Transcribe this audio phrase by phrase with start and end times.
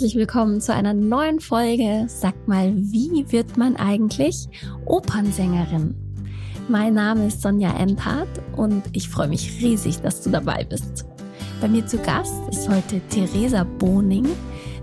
[0.00, 2.06] herzlich willkommen zu einer neuen Folge.
[2.08, 4.48] Sag mal, wie wird man eigentlich
[4.86, 5.94] Opernsängerin?
[6.70, 11.04] Mein Name ist Sonja Endhardt und ich freue mich riesig, dass du dabei bist.
[11.60, 14.26] Bei mir zu Gast ist heute Theresa Boning.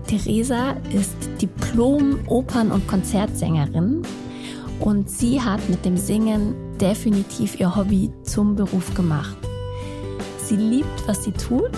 [0.06, 4.02] Theresa ist Diplom-Opern- und Konzertsängerin
[4.78, 9.36] und sie hat mit dem Singen definitiv ihr Hobby zum Beruf gemacht.
[10.44, 11.72] Sie liebt, was sie tut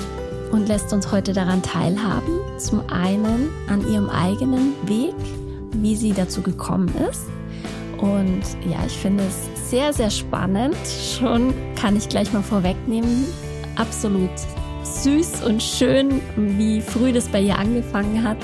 [0.50, 2.40] und lässt uns heute daran teilhaben.
[2.58, 5.14] Zum einen an ihrem eigenen Weg,
[5.72, 7.26] wie sie dazu gekommen ist.
[7.98, 10.76] Und ja, ich finde es sehr, sehr spannend.
[11.18, 13.26] Schon kann ich gleich mal vorwegnehmen.
[13.76, 14.30] Absolut
[14.82, 18.38] süß und schön, wie früh das bei ihr angefangen hat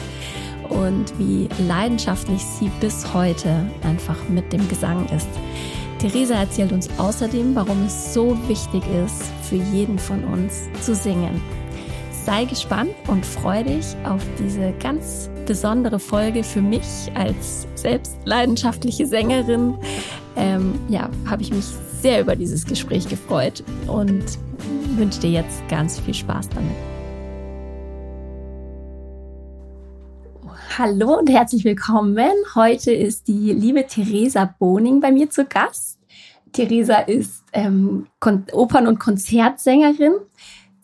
[0.69, 5.29] und wie leidenschaftlich sie bis heute einfach mit dem Gesang ist.
[5.99, 11.41] Theresa erzählt uns außerdem, warum es so wichtig ist, für jeden von uns zu singen
[12.27, 16.83] sei gespannt und freu dich auf diese ganz besondere Folge für mich
[17.15, 19.79] als selbst leidenschaftliche Sängerin.
[20.35, 21.65] Ähm, ja, habe ich mich
[22.03, 24.25] sehr über dieses Gespräch gefreut und
[24.97, 26.75] wünsche dir jetzt ganz viel Spaß damit.
[30.77, 32.33] Hallo und herzlich willkommen.
[32.57, 36.01] Heute ist die liebe Theresa Boning bei mir zu Gast.
[36.53, 38.09] Theresa ist ähm,
[38.53, 40.15] Opern- und Konzertsängerin.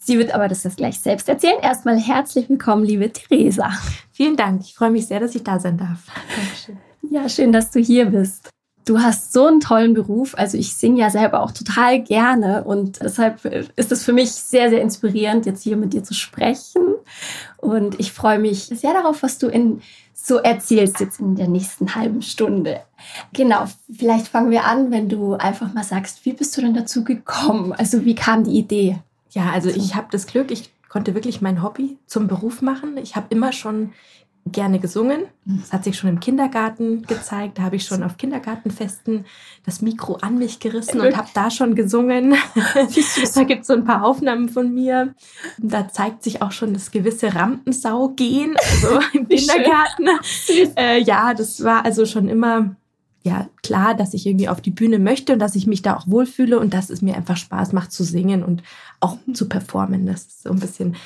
[0.04, 1.60] Sie wird aber das jetzt gleich selbst erzählen.
[1.62, 3.70] Erstmal herzlich willkommen, liebe Theresa.
[4.10, 4.62] Vielen Dank.
[4.62, 6.00] Ich freue mich sehr, dass ich da sein darf.
[6.34, 6.78] Dankeschön.
[7.08, 8.50] Ja, schön, dass du hier bist.
[8.84, 10.34] Du hast so einen tollen Beruf.
[10.36, 14.70] Also ich singe ja selber auch total gerne und deshalb ist es für mich sehr,
[14.70, 16.82] sehr inspirierend, jetzt hier mit dir zu sprechen.
[17.58, 21.94] Und ich freue mich sehr darauf, was du in so erzählst jetzt in der nächsten
[21.94, 22.80] halben Stunde.
[23.32, 27.04] Genau, vielleicht fangen wir an, wenn du einfach mal sagst, wie bist du denn dazu
[27.04, 27.72] gekommen?
[27.72, 28.98] Also wie kam die Idee?
[29.32, 32.96] Ja, also ich habe das Glück, ich konnte wirklich mein Hobby zum Beruf machen.
[32.98, 33.92] Ich habe immer schon
[34.46, 35.22] gerne gesungen.
[35.44, 37.58] Das hat sich schon im Kindergarten gezeigt.
[37.58, 39.24] Da habe ich schon auf Kindergartenfesten
[39.64, 42.34] das Mikro an mich gerissen und habe da schon gesungen.
[43.34, 45.14] da gibt es so ein paar Aufnahmen von mir.
[45.58, 50.08] Da zeigt sich auch schon das gewisse Rampensau-Gehen, also im Kindergarten.
[50.76, 52.74] Äh, ja, das war also schon immer
[53.24, 56.06] ja klar, dass ich irgendwie auf die Bühne möchte und dass ich mich da auch
[56.06, 58.62] wohlfühle und dass es mir einfach Spaß macht zu singen und
[59.00, 60.06] auch zu performen.
[60.06, 60.96] Das ist so ein bisschen,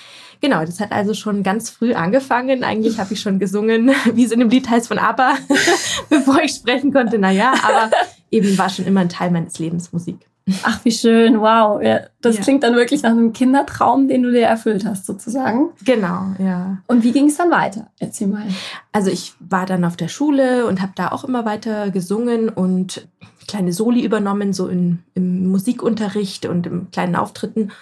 [0.40, 2.64] genau, das hat also schon ganz früh angefangen.
[2.64, 5.34] Eigentlich habe ich schon gesungen, wie es in dem Lied heißt von ABBA,
[6.08, 7.18] bevor ich sprechen konnte.
[7.18, 7.90] Naja, aber
[8.30, 10.26] eben war schon immer ein Teil meines Lebens Musik.
[10.62, 11.82] Ach, wie schön, wow.
[11.82, 12.42] Ja, das ja.
[12.42, 15.70] klingt dann wirklich nach einem Kindertraum, den du dir erfüllt hast, sozusagen.
[15.84, 16.78] Genau, ja.
[16.86, 17.88] Und wie ging es dann weiter?
[17.98, 18.44] Erzähl mal.
[18.92, 23.08] Also ich war dann auf der Schule und habe da auch immer weiter gesungen und
[23.48, 27.72] kleine Soli übernommen, so in, im Musikunterricht und im kleinen Auftritten.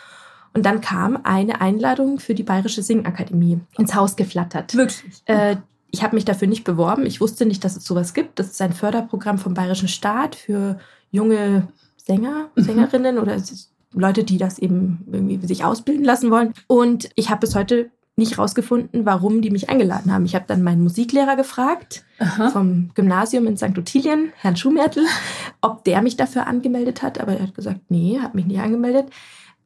[0.55, 4.75] Und dann kam eine Einladung für die Bayerische Singakademie ins Haus geflattert.
[4.75, 5.23] Wirklich?
[5.27, 5.57] Äh,
[5.91, 7.05] ich habe mich dafür nicht beworben.
[7.07, 8.39] Ich wusste nicht, dass es sowas gibt.
[8.39, 10.79] Das ist ein Förderprogramm vom Bayerischen Staat für
[11.11, 11.69] junge
[12.07, 12.63] Sänger, mhm.
[12.63, 13.37] Sängerinnen oder
[13.93, 16.53] Leute, die das eben irgendwie sich ausbilden lassen wollen.
[16.67, 20.25] Und ich habe bis heute nicht rausgefunden, warum die mich eingeladen haben.
[20.25, 22.51] Ich habe dann meinen Musiklehrer gefragt Aha.
[22.51, 23.77] vom Gymnasium in St.
[23.77, 25.05] Ottilien, Herrn Schumertl,
[25.61, 27.19] ob der mich dafür angemeldet hat.
[27.19, 29.07] Aber er hat gesagt, nee, hat mich nicht angemeldet.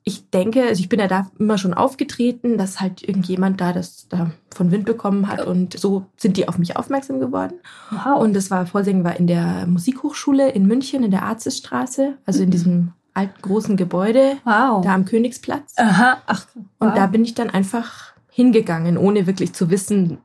[0.04, 4.08] Ich denke, also ich bin ja da immer schon aufgetreten, dass halt irgendjemand da das
[4.08, 7.56] da von Wind bekommen hat und so sind die auf mich aufmerksam geworden.
[7.90, 8.20] Wow.
[8.20, 12.50] Und das war Vorsingen war in der Musikhochschule in München in der Arzisstraße, also in
[12.50, 14.82] diesem alten großen Gebäude, wow.
[14.82, 15.74] da am Königsplatz.
[15.76, 16.22] Aha.
[16.26, 16.64] Ach, wow.
[16.88, 20.18] Und da bin ich dann einfach hingegangen, ohne wirklich zu wissen,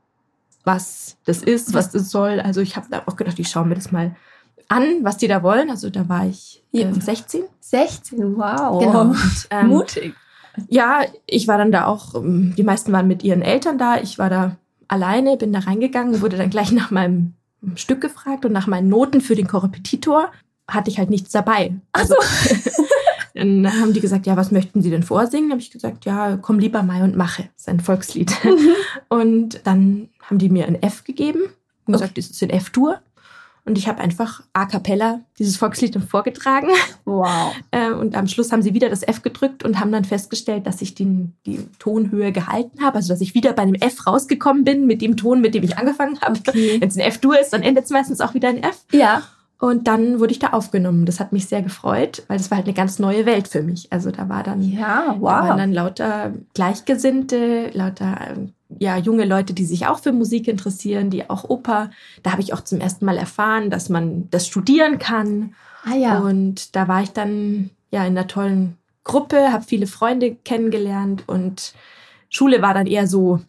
[0.62, 2.40] was das ist, was das soll.
[2.40, 4.16] Also ich habe da auch gedacht, ich schaue mir das mal
[4.68, 5.70] an, was die da wollen.
[5.70, 7.44] Also da war ich äh, 16.
[7.60, 8.82] 16, wow.
[8.82, 9.00] Genau.
[9.02, 10.14] Und, ähm, Mutig.
[10.68, 13.98] Ja, ich war dann da auch, ähm, die meisten waren mit ihren Eltern da.
[14.00, 14.56] Ich war da
[14.88, 17.34] alleine, bin da reingegangen, wurde dann gleich nach meinem
[17.76, 20.30] Stück gefragt und nach meinen Noten für den Korrepetitor
[20.68, 21.74] hatte ich halt nichts dabei.
[21.92, 22.14] Also,
[23.34, 25.50] Dann haben die gesagt, ja, was möchten Sie denn vorsingen?
[25.50, 27.42] Habe ich gesagt, ja, komm lieber mal und mache.
[27.42, 28.32] Das ist ein Volkslied.
[28.44, 28.68] Mhm.
[29.08, 31.42] Und dann haben die mir ein F gegeben
[31.84, 32.20] und gesagt, okay.
[32.20, 33.00] das ist in F-Dur.
[33.66, 36.68] Und ich habe einfach a cappella dieses Volkslied vorgetragen.
[37.04, 37.54] Wow.
[37.70, 40.80] Äh, und am Schluss haben sie wieder das F gedrückt und haben dann festgestellt, dass
[40.80, 42.96] ich den, die Tonhöhe gehalten habe.
[42.96, 45.76] Also dass ich wieder bei einem F rausgekommen bin mit dem Ton, mit dem ich
[45.76, 46.38] angefangen habe.
[46.46, 46.80] Okay.
[46.80, 48.84] Wenn es ein F-Dur ist, dann endet es meistens auch wieder ein F.
[48.92, 49.22] Ja.
[49.58, 51.06] Und dann wurde ich da aufgenommen.
[51.06, 53.92] Das hat mich sehr gefreut, weil das war halt eine ganz neue Welt für mich.
[53.92, 55.30] Also da war dann, ja, wow.
[55.30, 58.18] da waren dann lauter Gleichgesinnte, lauter
[58.78, 61.90] ja junge Leute, die sich auch für Musik interessieren, die auch Oper.
[62.22, 65.54] Da habe ich auch zum ersten Mal erfahren, dass man das studieren kann.
[65.84, 66.18] Ah ja.
[66.18, 71.74] Und da war ich dann ja in einer tollen Gruppe, habe viele Freunde kennengelernt und
[72.30, 73.40] Schule war dann eher so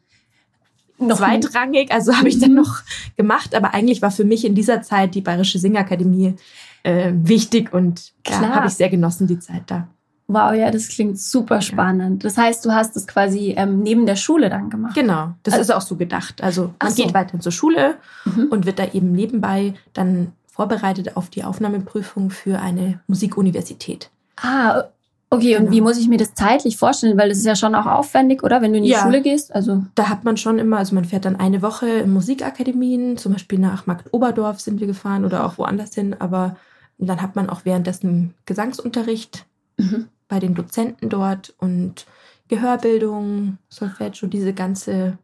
[0.98, 1.92] noch zweitrangig.
[1.92, 2.58] Also habe ich dann mhm.
[2.58, 2.82] noch
[3.18, 3.56] gemacht.
[3.56, 6.36] Aber eigentlich war für mich in dieser Zeit die Bayerische Singakademie
[6.84, 9.88] äh, wichtig und ja, habe ich sehr genossen, die Zeit da.
[10.28, 12.24] Wow, ja, das klingt super spannend.
[12.24, 14.96] Das heißt, du hast es quasi ähm, neben der Schule dann gemacht.
[14.96, 16.42] Genau, das also, ist auch so gedacht.
[16.42, 17.04] Also man so.
[17.04, 17.96] geht weiter zur Schule
[18.26, 18.48] mhm.
[18.50, 24.10] und wird da eben nebenbei dann vorbereitet auf die Aufnahmeprüfung für eine Musikuniversität.
[24.38, 24.86] Ah,
[25.30, 25.54] okay.
[25.54, 25.66] Genau.
[25.66, 27.20] Und wie muss ich mir das zeitlich vorstellen?
[27.20, 28.64] Weil das ist ja schon auch aufwendig, oder?
[28.64, 29.54] Wenn du in die ja, Schule gehst.
[29.54, 33.34] Also da hat man schon immer, also man fährt dann eine Woche in Musikakademien, zum
[33.34, 36.16] Beispiel nach Markt Oberdorf sind wir gefahren oder auch woanders hin.
[36.18, 36.56] Aber
[36.98, 39.46] dann hat man auch währenddessen Gesangsunterricht.
[39.78, 42.06] Mhm bei den Dozenten dort und
[42.48, 45.18] Gehörbildung, Solfeggio, diese ganze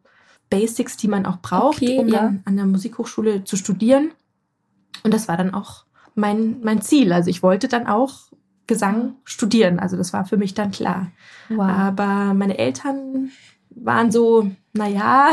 [0.49, 2.21] Basics, die man auch braucht, okay, um ja.
[2.21, 4.11] dann an der Musikhochschule zu studieren.
[5.03, 7.13] Und das war dann auch mein, mein Ziel.
[7.13, 8.31] Also ich wollte dann auch
[8.67, 9.79] Gesang studieren.
[9.79, 11.11] Also das war für mich dann klar.
[11.49, 11.61] Wow.
[11.61, 13.31] Aber meine Eltern
[13.69, 15.29] waren so, naja,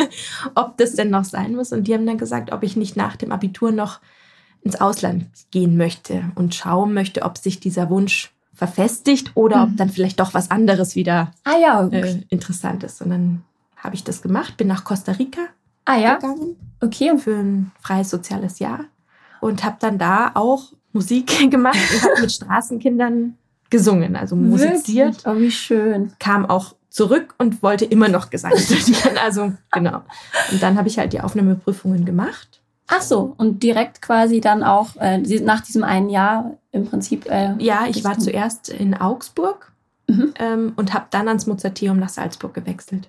[0.54, 1.72] ob das denn noch sein muss.
[1.72, 4.00] Und die haben dann gesagt, ob ich nicht nach dem Abitur noch
[4.62, 9.72] ins Ausland gehen möchte und schauen möchte, ob sich dieser Wunsch verfestigt oder mhm.
[9.72, 11.86] ob dann vielleicht doch was anderes wieder ah, ja.
[11.88, 13.02] äh, interessant ist.
[13.02, 13.42] Und dann
[13.76, 15.40] habe ich das gemacht, bin nach Costa Rica
[15.84, 16.14] ah, ja?
[16.16, 16.56] gegangen.
[16.80, 17.16] Okay.
[17.18, 18.84] Für ein freies soziales Jahr.
[19.40, 23.36] Und habe dann da auch Musik gemacht und habe mit Straßenkindern
[23.70, 25.24] gesungen, also musiziert.
[25.24, 25.26] Wirklich?
[25.26, 26.12] Oh, wie schön.
[26.18, 29.16] Kam auch zurück und wollte immer noch Gesang studieren.
[29.18, 30.02] Also genau.
[30.50, 32.61] Und dann habe ich halt die Aufnahmeprüfungen gemacht
[32.94, 37.26] Ach so, und direkt quasi dann auch äh, nach diesem einen Jahr im Prinzip.
[37.30, 39.72] Äh, ja, ich war zuerst in Augsburg
[40.08, 40.34] mhm.
[40.38, 43.08] ähm, und habe dann ans Mozarteum nach Salzburg gewechselt.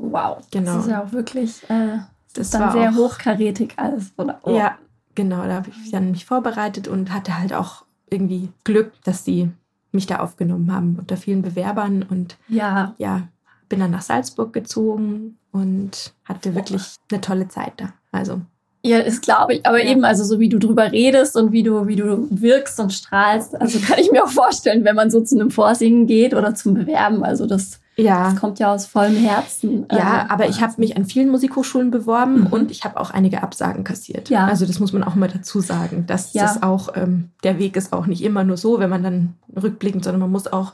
[0.00, 0.76] Wow, genau.
[0.76, 1.98] Das ist ja auch wirklich äh,
[2.34, 4.40] das ist dann sehr auch, hochkarätig alles, oder?
[4.42, 4.56] Oh.
[4.56, 4.78] Ja,
[5.14, 5.44] genau.
[5.44, 9.50] Da habe ich dann mich vorbereitet und hatte halt auch irgendwie Glück, dass die
[9.92, 13.28] mich da aufgenommen haben unter vielen Bewerbern und ja, ja
[13.68, 17.92] bin dann nach Salzburg gezogen und hatte wirklich eine tolle Zeit da.
[18.10, 18.40] Also
[18.84, 19.66] ja, das glaube ich.
[19.66, 19.90] Aber ja.
[19.90, 23.60] eben, also so wie du drüber redest und wie du, wie du wirkst und strahlst,
[23.60, 26.74] also kann ich mir auch vorstellen, wenn man so zu einem Vorsingen geht oder zum
[26.74, 27.22] Bewerben.
[27.22, 28.30] Also das, ja.
[28.30, 29.86] das kommt ja aus vollem Herzen.
[29.90, 32.46] Ja, ähm, aber ich habe mich an vielen Musikhochschulen beworben mhm.
[32.48, 34.30] und ich habe auch einige Absagen kassiert.
[34.30, 34.46] Ja.
[34.46, 36.42] Also das muss man auch mal dazu sagen, dass ja.
[36.42, 40.02] das auch, ähm, der Weg ist auch nicht immer nur so, wenn man dann rückblickend,
[40.02, 40.72] sondern man muss auch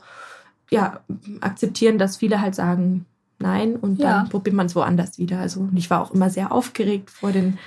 [0.71, 0.99] ja,
[1.41, 3.05] akzeptieren, dass viele halt sagen,
[3.39, 5.39] nein und dann probiert man es woanders wieder.
[5.39, 7.57] Also ich war auch immer sehr aufgeregt vor den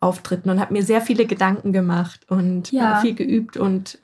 [0.00, 3.00] Auftritten und habe mir sehr viele Gedanken gemacht und ja.
[3.00, 3.98] viel geübt und,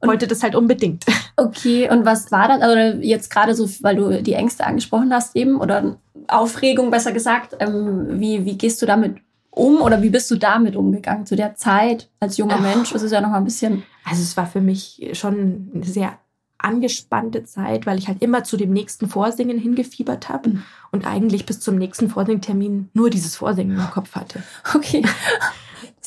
[0.00, 1.04] und, wollte das halt unbedingt.
[1.38, 5.36] Okay, und was war dann, oder jetzt gerade so, weil du die Ängste angesprochen hast
[5.36, 9.16] eben, oder Aufregung besser gesagt, ähm, wie, wie gehst du damit
[9.50, 12.94] um oder wie bist du damit umgegangen zu der Zeit als junger Mensch?
[12.94, 13.82] Das ist ja noch mal ein bisschen.
[14.04, 16.18] Also es war für mich schon eine sehr
[16.58, 20.62] angespannte Zeit, weil ich halt immer zu dem nächsten Vorsingen hingefiebert habe mhm.
[20.90, 24.42] und eigentlich bis zum nächsten Vorsingtermin nur dieses Vorsingen im Kopf hatte.
[24.74, 25.04] Okay.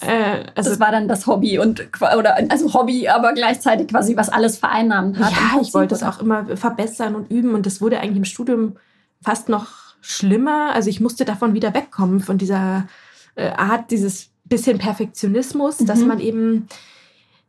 [0.01, 1.85] Äh, also das war dann das Hobby und
[2.17, 5.31] oder also Hobby, aber gleichzeitig quasi was alles vereinnahmt hat.
[5.31, 8.77] Ja, ich wollte es auch immer verbessern und üben und das wurde eigentlich im Studium
[9.21, 9.67] fast noch
[9.99, 10.71] schlimmer.
[10.73, 12.87] Also ich musste davon wieder wegkommen von dieser
[13.35, 15.85] äh, Art dieses bisschen Perfektionismus, mhm.
[15.85, 16.67] dass man eben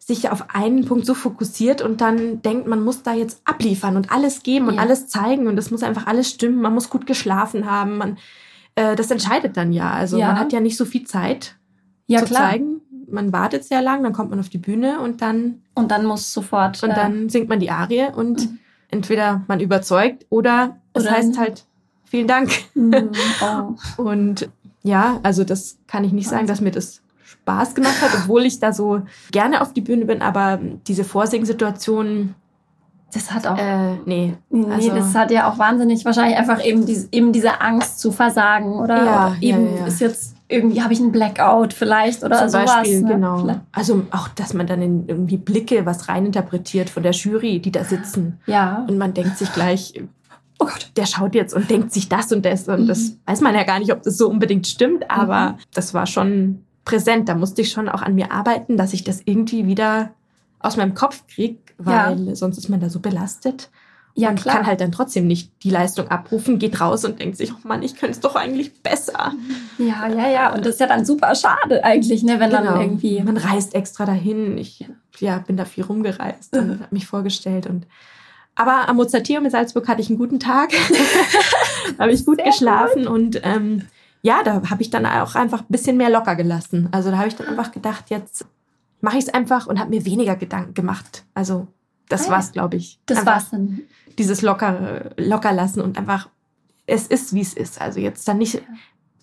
[0.02, 4.10] sich auf einen Punkt so fokussiert und dann denkt, man muss da jetzt abliefern und
[4.10, 4.80] alles geben und ja.
[4.80, 6.62] alles zeigen und es muss einfach alles stimmen.
[6.62, 7.98] Man muss gut geschlafen haben.
[7.98, 8.18] Man,
[8.76, 9.90] äh, das entscheidet dann ja.
[9.90, 10.28] Also ja.
[10.28, 11.56] man hat ja nicht so viel Zeit
[12.06, 12.50] ja, zu klar.
[12.50, 12.80] zeigen.
[13.10, 16.32] Man wartet sehr lang, dann kommt man auf die Bühne und dann und dann muss
[16.32, 18.58] sofort und äh, dann singt man die Arie und mhm.
[18.88, 21.64] entweder man überzeugt oder es oder heißt halt
[22.04, 22.50] vielen Dank.
[22.74, 23.10] Mhm.
[23.42, 24.02] Oh.
[24.02, 24.48] und
[24.82, 27.02] ja, also das kann ich nicht sagen, dass mir das
[27.42, 32.34] Spaß gemacht hat, obwohl ich da so gerne auf die Bühne bin, aber diese Vorsingsituation,
[33.12, 33.58] das hat auch.
[33.58, 34.34] Äh, nee.
[34.50, 38.12] Nee, also, das hat ja auch wahnsinnig wahrscheinlich einfach eben diese, eben diese Angst zu
[38.12, 38.96] versagen, oder?
[38.96, 39.86] Ja, oder eben ja, ja.
[39.86, 42.76] ist jetzt irgendwie habe ich einen Blackout vielleicht oder Zum sowas.
[42.76, 43.08] Beispiel, ne?
[43.08, 43.60] genau.
[43.72, 47.84] Also auch, dass man dann in irgendwie Blicke was reininterpretiert von der Jury, die da
[47.84, 48.40] sitzen.
[48.46, 48.84] Ja.
[48.88, 49.94] Und man denkt sich gleich,
[50.58, 52.68] oh Gott, der schaut jetzt und denkt sich das und das.
[52.68, 52.86] Und mhm.
[52.88, 55.54] das weiß man ja gar nicht, ob das so unbedingt stimmt, aber mhm.
[55.72, 57.28] das war schon präsent.
[57.28, 60.10] Da musste ich schon auch an mir arbeiten, dass ich das irgendwie wieder
[60.58, 62.34] aus meinem Kopf kriege, weil ja.
[62.34, 63.70] sonst ist man da so belastet.
[64.14, 64.56] Ja, und klar.
[64.56, 67.82] kann halt dann trotzdem nicht die Leistung abrufen, geht raus und denkt sich, oh Mann,
[67.82, 69.32] ich könnte es doch eigentlich besser.
[69.78, 70.52] Ja, ja, ja.
[70.52, 72.64] Und das ist ja dann super schade eigentlich, ne, wenn genau.
[72.64, 73.22] dann irgendwie.
[73.22, 74.58] Man reist extra dahin.
[74.58, 74.84] Ich
[75.20, 77.66] ja, bin da viel rumgereist und habe mich vorgestellt.
[77.66, 77.86] Und
[78.56, 80.72] aber am Mozarteum in Salzburg hatte ich einen guten Tag.
[81.98, 83.12] habe ich gut Sehr geschlafen gut.
[83.12, 83.86] und ähm,
[84.22, 86.88] ja, da habe ich dann auch einfach ein bisschen mehr locker gelassen.
[86.92, 88.44] Also da habe ich dann einfach gedacht, jetzt
[89.00, 91.24] mache ich es einfach und habe mir weniger Gedanken gemacht.
[91.34, 91.68] Also
[92.08, 93.00] das ah, war's, glaube ich.
[93.06, 93.80] Das einfach war's dann.
[94.18, 96.28] Dieses locker, locker lassen und einfach
[96.86, 97.80] es ist, wie es ist.
[97.80, 98.62] Also jetzt dann nicht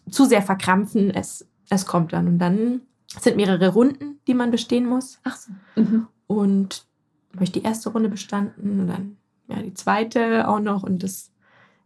[0.09, 2.27] zu sehr verkrampfen, es, es kommt dann.
[2.27, 2.81] Und dann
[3.19, 5.19] sind mehrere Runden, die man bestehen muss.
[5.23, 5.51] Ach so.
[5.75, 6.07] Mhm.
[6.27, 6.85] Und
[7.33, 10.83] habe ich die erste Runde bestanden und dann ja die zweite auch noch.
[10.83, 11.31] Und das,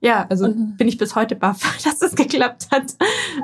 [0.01, 2.95] ja, also Und- bin ich bis heute baff, dass das geklappt hat.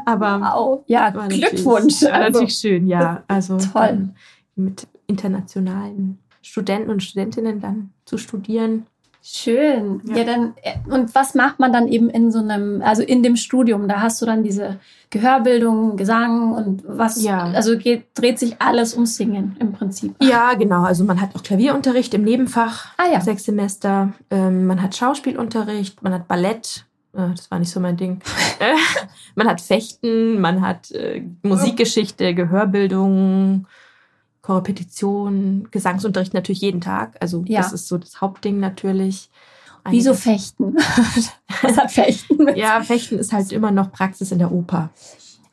[0.06, 0.84] Aber Wow.
[0.88, 2.02] Ja, Glückwunsch.
[2.02, 3.24] Natürlich, war Also, natürlich schön, ja.
[3.28, 3.88] Also Toll.
[3.90, 4.10] ähm,
[4.56, 8.86] mit internationalen Studenten und Studentinnen dann zu studieren.
[9.30, 10.02] Schön.
[10.06, 10.18] Ja.
[10.20, 10.24] Ja.
[10.24, 13.90] dann, äh, und was macht man dann eben in so einem, also in dem Studium?
[13.90, 14.78] Da hast du dann diese
[15.10, 17.44] Gehörbildung, Gesang und was, Ja.
[17.44, 20.16] also geht, dreht sich alles ums Singen im Prinzip.
[20.22, 20.84] Ja, genau.
[20.84, 23.20] Also man hat auch Klavierunterricht im Nebenfach, Ah ja.
[23.20, 24.14] sechs Semester.
[24.32, 26.86] Ähm, man hat Schauspielunterricht, man hat Ballett.
[27.14, 28.22] Äh, das war nicht so mein Ding.
[28.60, 28.74] Äh,
[29.36, 33.68] man hat Fechten, man hat äh, Musikgeschichte, Gehörbildung,
[34.48, 37.16] Korrepetition, Gesangsunterricht natürlich jeden Tag.
[37.20, 37.62] Also Ja.
[37.62, 39.30] das ist so das Hauptding natürlich.
[39.90, 40.76] Wieso Einiges- Fechten?
[41.62, 42.56] was hat Fechten?
[42.56, 44.90] Ja, Fechten ist halt immer noch Praxis in der Oper.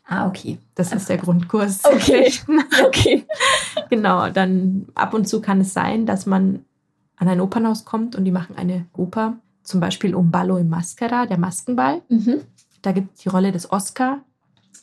[0.06, 0.58] Ah, okay.
[0.76, 1.84] Das ist der Grundkurs.
[1.84, 2.32] Okay.
[2.86, 3.24] Okay.
[3.90, 6.64] Genau, dann ab und zu kann es sein, dass man
[7.16, 11.26] an ein Opernhaus kommt und die machen eine Oper, zum Beispiel Um Ballo in Maschera,
[11.26, 12.02] der Maskenball.
[12.08, 12.40] Mhm.
[12.82, 14.20] Da gibt es die Rolle des Oscar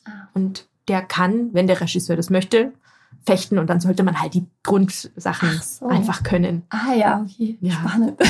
[0.05, 0.27] Ah.
[0.33, 2.73] und der kann, wenn der Regisseur das möchte,
[3.25, 5.85] fechten und dann sollte man halt die Grundsachen Ach so.
[5.87, 6.63] einfach können.
[6.69, 7.57] Ah ja, okay.
[7.61, 7.73] Ja.
[7.73, 8.19] Spannend.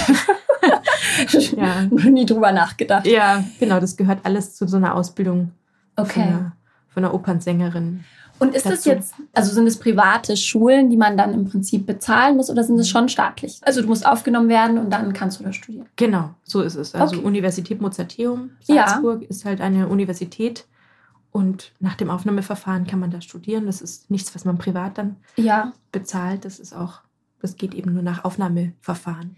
[1.58, 1.82] Ja.
[1.90, 3.08] Noch nie drüber nachgedacht.
[3.08, 5.52] ja, genau, das gehört alles zu so einer Ausbildung
[5.96, 6.22] von, Okay.
[6.22, 6.52] einer,
[6.90, 8.04] von einer Opernsängerin.
[8.40, 12.38] Und ist das jetzt, also sind es private Schulen, die man dann im Prinzip bezahlen
[12.38, 13.60] muss oder sind es schon staatlich?
[13.64, 15.86] Also du musst aufgenommen werden und dann kannst du da studieren.
[15.96, 16.96] Genau, so ist es.
[16.96, 17.26] Also Okay.
[17.26, 18.88] Universität Mozarteum Ja.
[18.88, 20.66] Salzburg ist halt eine Universität
[21.32, 23.66] und nach dem Aufnahmeverfahren kann man da studieren.
[23.66, 25.72] Das ist nichts, was man privat dann Ja.
[25.92, 26.44] bezahlt.
[26.46, 27.00] Das ist auch,
[27.42, 29.36] das geht eben nur nach Aufnahmeverfahren.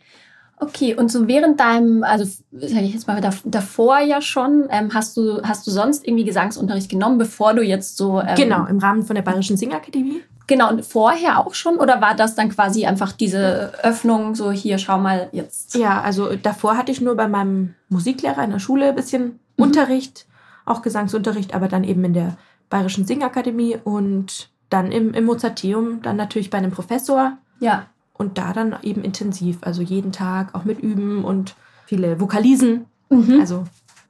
[0.57, 4.93] Okay, und so während deinem, also sage ich jetzt mal dav- davor ja schon, ähm,
[4.93, 8.77] hast du hast du sonst irgendwie Gesangsunterricht genommen, bevor du jetzt so ähm, genau, im
[8.79, 10.21] Rahmen von der Bayerischen Singakademie.
[10.47, 14.77] genau und vorher auch schon oder war das dann quasi einfach diese Öffnung so hier
[14.77, 18.89] schau mal jetzt Ja, also davor hatte ich nur bei meinem Musiklehrer in der Schule
[18.89, 19.65] ein bisschen Mhm.
[19.65, 20.25] Unterricht,
[20.65, 22.37] auch Gesangsunterricht, aber dann eben in der
[22.69, 27.37] Bayerischen Singakademie und dann im, im Mozarteum, dann natürlich bei einem Professor.
[27.59, 31.55] ja Und da dann eben intensiv, also jeden Tag auch mit Üben und
[31.85, 33.39] viele Vokalisen, mhm.
[33.39, 33.65] also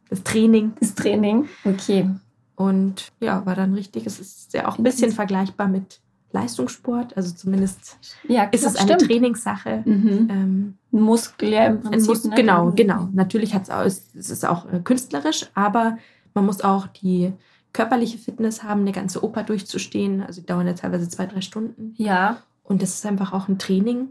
[0.10, 0.74] das Training.
[0.80, 2.10] das Training okay
[2.56, 4.06] Und ja, war dann richtig.
[4.06, 6.00] Es ist ja auch ein bisschen vergleichbar mit
[6.32, 7.16] Leistungssport.
[7.18, 9.10] Also zumindest ja ist es eine stimmt.
[9.10, 9.84] Trainingssache.
[9.86, 10.28] mhm.
[10.30, 12.36] Ähm, Ein Muskel ja im Prinzip muss, ne?
[12.36, 13.10] genau, genau.
[13.14, 15.98] Natürlich hat's auch, es es ist auch äh, künstlerisch, aber
[16.34, 17.34] man muss auch die
[17.74, 20.22] körperliche Fitness haben, eine ganze Oper durchzustehen.
[20.22, 21.94] Also die dauern ja teilweise zwei, drei Stunden.
[21.98, 24.10] ja Und das ist einfach auch ein Training,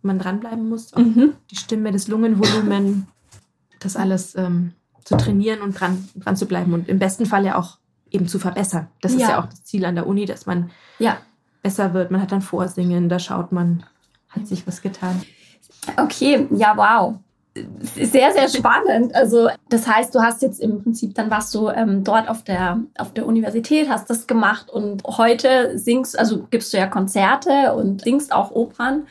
[0.00, 0.94] wo man dranbleiben muss.
[0.96, 1.34] Mhm.
[1.50, 3.06] die Stimme, das Lungenvolumen,
[3.80, 4.72] das alles ähm,
[5.04, 7.78] zu trainieren und dran, dran zu bleiben und im besten Fall ja auch
[8.10, 8.88] eben zu verbessern.
[9.00, 9.30] Das ist Ja.
[9.30, 11.18] ja auch das Ziel an der Uni, dass man ja
[11.62, 12.10] besser wird.
[12.10, 13.84] Man hat dann Vorsingen, da schaut man,
[14.28, 15.22] hat sich was getan.
[15.96, 17.16] Okay, ja, wow.
[17.54, 19.14] Sehr, sehr spannend.
[19.14, 22.80] Also, das heißt, du hast jetzt im Prinzip, dann warst du ähm, dort auf der,
[22.96, 28.02] auf der Universität, hast das gemacht und heute singst, also gibst du ja Konzerte und
[28.02, 29.06] singst auch Opern.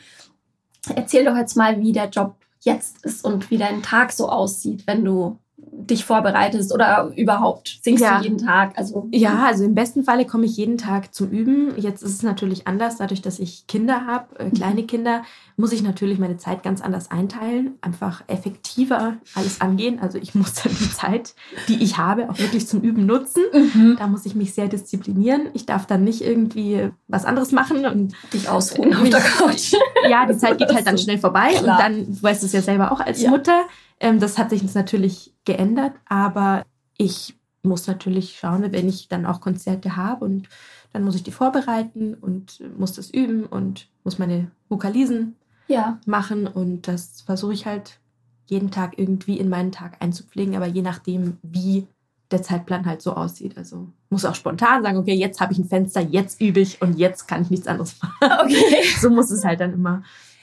[0.96, 4.86] Erzähl doch jetzt mal, wie der Job jetzt ist und wie dein Tag so aussieht,
[4.86, 5.38] wenn du
[5.74, 8.18] dich vorbereitest oder überhaupt singst Ja.
[8.18, 8.72] du jeden Tag.
[8.76, 11.72] Also Ja, also im besten Falle komme ich jeden Tag zum Üben.
[11.78, 15.22] Jetzt ist es natürlich anders, dadurch, dass ich Kinder habe, äh, kleine Kinder,
[15.56, 19.98] muss ich natürlich meine Zeit ganz anders einteilen, einfach effektiver alles angehen.
[20.00, 21.34] Also ich muss dann die Zeit,
[21.68, 23.42] die ich habe, auch wirklich zum Üben nutzen.
[23.52, 23.96] Mhm.
[23.98, 25.48] Da muss ich mich sehr disziplinieren.
[25.54, 29.72] Ich darf dann nicht irgendwie was anderes machen und dich ausruhen auf der Couch.
[30.08, 31.78] ja, die Zeit geht halt dann schnell vorbei Klar.
[31.78, 33.30] und dann, du weißt es ja selber auch als Ja.
[33.30, 33.62] Mutter,
[34.02, 36.64] ähm, das hat sich jetzt natürlich geändert, aber
[36.98, 40.48] ich muss natürlich schauen, wenn ich dann auch Konzerte habe und
[40.92, 45.36] dann muss ich die vorbereiten und muss das üben und muss meine Vokalisen
[45.68, 45.98] Ja.
[46.04, 47.98] machen und das versuche ich halt
[48.46, 51.86] jeden Tag irgendwie in meinen Tag einzupflegen, aber je nachdem, wie
[52.32, 53.56] der Zeitplan halt so aussieht.
[53.56, 56.98] Also muss auch spontan sagen, okay, jetzt habe ich ein Fenster, jetzt übe ich und
[56.98, 58.32] jetzt kann ich nichts anderes machen.
[58.44, 58.84] Okay.
[59.00, 60.02] so muss es halt dann immer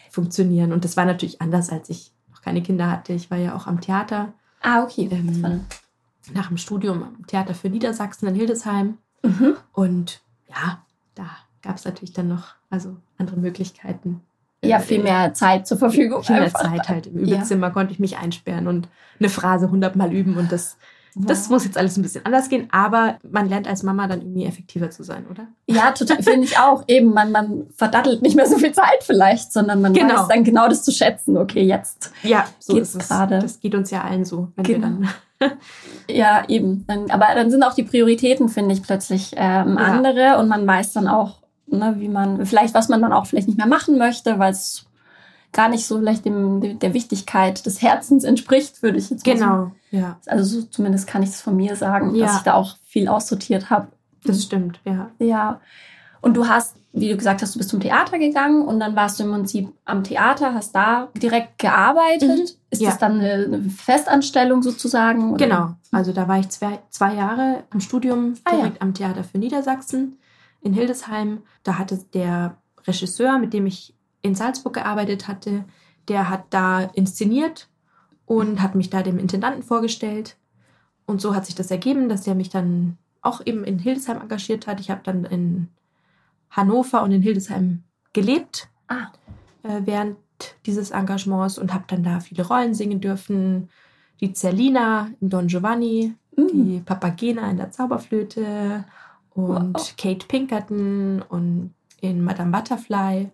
[0.10, 0.72] funktionieren.
[0.72, 3.14] Und das war natürlich anders, als ich noch keine Kinder hatte.
[3.14, 5.08] Ich war ja auch am Theater Ah, okay.
[5.12, 5.66] Ähm,
[6.34, 8.98] nach dem Studium am Theater für Niedersachsen in Hildesheim.
[9.24, 9.56] Mhm.
[9.72, 10.84] Und ja,
[11.16, 11.30] da
[11.62, 14.22] gab es natürlich dann noch also andere Möglichkeiten.
[14.62, 16.24] Ja, viel mehr Zeit zur Verfügung.
[16.24, 16.54] Viel mehr.
[16.54, 17.08] Zeit halt.
[17.08, 17.38] Im Ja.
[17.38, 20.36] Übezimmer konnte ich mich einsperren und eine Phrase hundertmal üben.
[20.36, 20.78] Und das,
[21.16, 22.68] das muss jetzt alles ein bisschen anders gehen.
[22.72, 25.48] Aber man lernt als Mama dann irgendwie effektiver zu sein, oder?
[25.68, 26.84] Ja, total, finde ich auch.
[26.88, 30.16] Eben, man, man verdattelt nicht mehr so viel Zeit vielleicht, sondern man Genau.
[30.16, 31.38] weiß dann genau das zu schätzen.
[31.38, 32.12] Okay, jetzt.
[32.24, 33.08] Ja, so ist es.
[33.08, 33.40] gerade?
[33.40, 34.88] Das geht uns ja allen so, wenn wir Genau.
[34.88, 35.10] dann
[36.10, 36.86] ja, eben.
[36.88, 39.86] Dann, aber dann sind auch die Prioritäten, finde ich, plötzlich ähm, ja.
[39.86, 41.38] andere und man weiß dann auch,
[41.68, 44.86] ne, wie man, vielleicht, was man dann auch vielleicht nicht mehr machen möchte, weil es
[45.52, 49.46] gar nicht so vielleicht dem, der Wichtigkeit des Herzens entspricht, würde ich jetzt mal Genau,
[49.46, 49.76] sagen.
[49.92, 50.20] ja.
[50.28, 52.28] Also so, zumindest kann ich es von mir sagen, ja.
[52.28, 53.88] dass ich da auch viel aussortiert habe.
[54.24, 55.10] Das stimmt, ja.
[55.20, 55.62] Ja.
[56.22, 59.20] Und du hast, wie du gesagt hast, du bist zum Theater gegangen und dann warst
[59.20, 62.38] du im Prinzip am Theater, hast da direkt gearbeitet.
[62.38, 62.56] Mhm.
[62.70, 62.90] Ist ja.
[62.90, 65.34] das dann eine Festanstellung sozusagen?
[65.34, 65.46] Oder?
[65.46, 65.70] Genau.
[65.92, 68.82] Also da war ich zwei, zwei Jahre im Studium direkt ah, ja.
[68.82, 70.18] am Theater für Niedersachsen
[70.62, 71.40] in Hildesheim.
[71.64, 75.66] Da hatte der Regisseur, mit dem ich in Salzburg gearbeitet hatte,
[76.08, 77.70] der hat da inszeniert
[78.26, 80.38] und hat mich da dem Intendanten vorgestellt.
[81.06, 84.68] Und so hat sich das ergeben, dass er mich dann auch eben in Hildesheim engagiert
[84.68, 84.80] hat.
[84.80, 85.68] Ich habe dann in
[86.50, 87.84] Hannover und in Hildesheim
[88.14, 89.08] gelebt ah.
[89.64, 90.18] äh, während
[90.66, 93.70] dieses Engagements und habe dann da viele Rollen singen dürfen.
[94.22, 96.48] Die Zerlina in Don Giovanni, mm.
[96.54, 98.86] die Papagena in der Zauberflöte
[99.32, 99.96] und wow.
[99.98, 103.30] Kate Pinkerton und in Madame Butterfly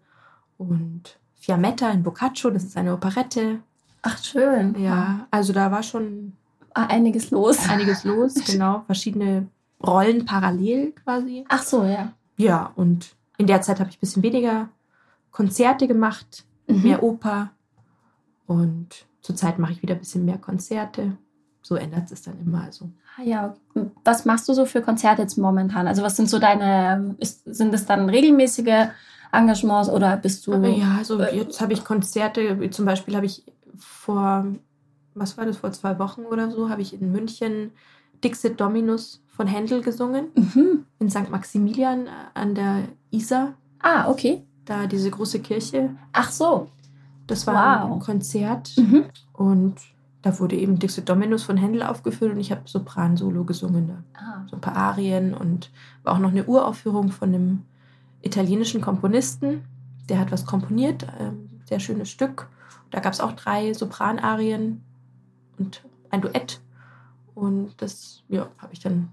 [0.58, 3.60] und Fiammetta in Boccaccio, das ist eine Operette.
[4.02, 4.80] Ach, schön.
[4.82, 6.34] Ja, also da war schon
[6.74, 7.70] ah, einiges los.
[7.70, 8.84] Einiges los, genau.
[8.86, 9.48] Verschiedene
[9.86, 11.46] Rollen parallel quasi.
[11.50, 12.14] Ach so, ja.
[12.38, 14.70] Ja, und in der Zeit habe ich ein bisschen weniger
[15.32, 16.82] Konzerte gemacht, mhm.
[16.82, 17.52] mehr Oper.
[18.48, 21.18] Und zurzeit mache ich wieder ein bisschen mehr Konzerte.
[21.62, 22.64] So ändert es dann immer.
[22.64, 22.90] Also.
[23.18, 23.56] Ah, ja,
[24.04, 25.88] was machst du so für Konzerte jetzt momentan?
[25.88, 28.90] Also was sind so deine, ist, sind es dann regelmäßige
[29.38, 30.54] Engagements oder bist du?
[30.54, 33.44] Ja, also äh, jetzt habe ich Konzerte, zum Beispiel habe ich
[33.78, 34.46] vor,
[35.14, 37.72] was war das, vor zwei Wochen oder so, habe ich in München
[38.24, 40.28] Dixit Dominus von Händel gesungen.
[40.36, 40.86] Mhm.
[41.00, 41.30] In St.
[41.30, 43.54] Maximilian an der Isar.
[43.80, 44.44] Ah, okay.
[44.66, 45.92] Da diese große Kirche.
[46.14, 46.70] Ach so.
[47.28, 47.94] Das war wow.
[47.94, 48.72] ein Konzert.
[48.78, 49.06] Mhm.
[49.34, 49.76] Und
[50.22, 53.88] da wurde eben Dixit Dominus von Händel aufgeführt und ich habe Sopran-Solo gesungen.
[53.88, 54.20] Da.
[54.20, 54.46] Ah.
[54.50, 55.70] So ein paar Arien und
[56.04, 57.62] war auch noch eine Uraufführung von einem
[58.22, 59.66] italienischen Komponisten.
[60.10, 62.48] Der hat was komponiert, ähm, sehr schönes Stück.
[62.92, 64.84] Da gab es auch drei Sopranarien
[65.58, 66.62] und ein Duett.
[67.34, 69.10] Und das ja, habe ich dann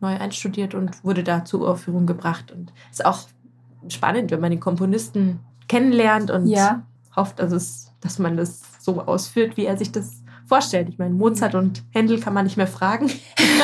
[0.00, 2.50] neu einstudiert und wurde da zur Uraufführung gebracht.
[2.50, 3.28] Und ist auch
[3.88, 6.82] spannend, wenn man den Komponisten kennenlernt und ja.
[7.14, 10.19] hofft, dass, es, dass man das so ausführt, wie er sich das
[10.50, 10.88] vorstellt.
[10.88, 13.08] Ich meine, Mozart und Händel kann man nicht mehr fragen.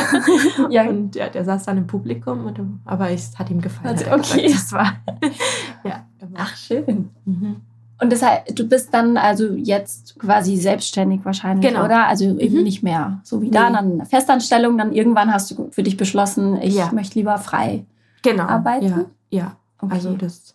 [0.70, 0.88] ja.
[0.88, 3.99] Und ja, der saß dann im Publikum, und, aber es hat ihm gefallen.
[3.99, 4.49] Also, okay.
[4.53, 4.92] das war,
[5.85, 7.11] ja, Ach, schön.
[7.25, 7.57] Mhm.
[8.01, 11.85] Und deshalb, du bist dann also jetzt quasi selbstständig wahrscheinlich, genau.
[11.85, 12.07] oder?
[12.07, 12.62] Also eben mhm.
[12.62, 13.53] nicht mehr so wie nee.
[13.53, 16.92] da, dann Festanstellung, dann irgendwann hast du für dich beschlossen, ich ja.
[16.92, 17.87] möchte lieber frei
[18.22, 18.44] genau.
[18.44, 18.87] arbeiten.
[18.87, 19.57] Ja, ja.
[19.81, 19.94] Okay.
[19.94, 20.55] also das,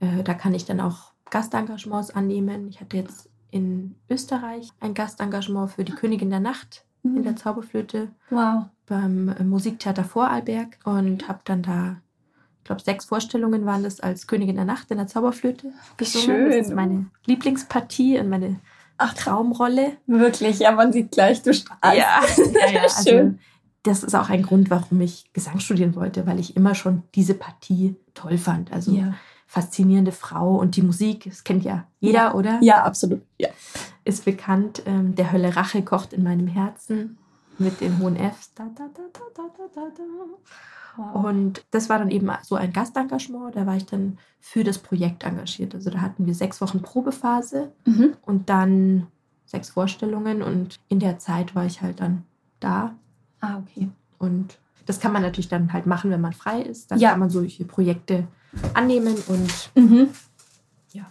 [0.00, 2.66] äh, da kann ich dann auch Gastengagements annehmen.
[2.68, 7.18] Ich hatte jetzt in Österreich ein Gastengagement für die Königin der Nacht mhm.
[7.18, 8.08] in der Zauberflöte.
[8.30, 8.64] Wow.
[8.86, 11.96] Beim äh, Musiktheater Vorarlberg und habe dann da,
[12.58, 16.26] ich glaube, sechs Vorstellungen waren das als Königin der Nacht in der Zauberflöte gesungen.
[16.26, 16.50] Schön.
[16.50, 18.60] Das ist meine Lieblingspartie und meine
[18.98, 19.96] Ach, Traumrolle.
[20.06, 21.82] Wirklich, ja, man sieht gleich, du strahlst.
[21.82, 22.22] Ja,
[22.66, 23.38] ja, ja also, Schön.
[23.82, 27.32] Das ist auch ein Grund, warum ich Gesang studieren wollte, weil ich immer schon diese
[27.32, 28.72] Partie toll fand.
[28.72, 29.14] Also ja
[29.50, 32.60] faszinierende Frau und die Musik, das kennt ja jeder, oder?
[32.62, 33.20] Ja, absolut.
[33.36, 33.48] Ja.
[34.04, 34.84] Ist bekannt.
[34.86, 37.18] Ähm, der Hölle Rache kocht in meinem Herzen
[37.58, 38.54] mit den hohen Fs.
[38.54, 39.00] Da, da, da.
[41.18, 43.56] Und das war dann eben so ein Gastengagement.
[43.56, 45.74] Da war ich dann für das Projekt engagiert.
[45.74, 48.14] Also da hatten wir sechs Wochen Probephase mhm.
[48.22, 49.08] und dann
[49.46, 50.42] sechs Vorstellungen.
[50.42, 52.22] Und in der Zeit war ich halt dann
[52.60, 52.94] da.
[53.40, 53.88] Ah, okay.
[54.20, 56.92] Und das kann man natürlich dann halt machen, wenn man frei ist.
[56.92, 57.10] Dann ja.
[57.10, 58.28] kann man solche Projekte
[58.74, 60.08] annehmen und mhm.
[60.92, 61.02] ja,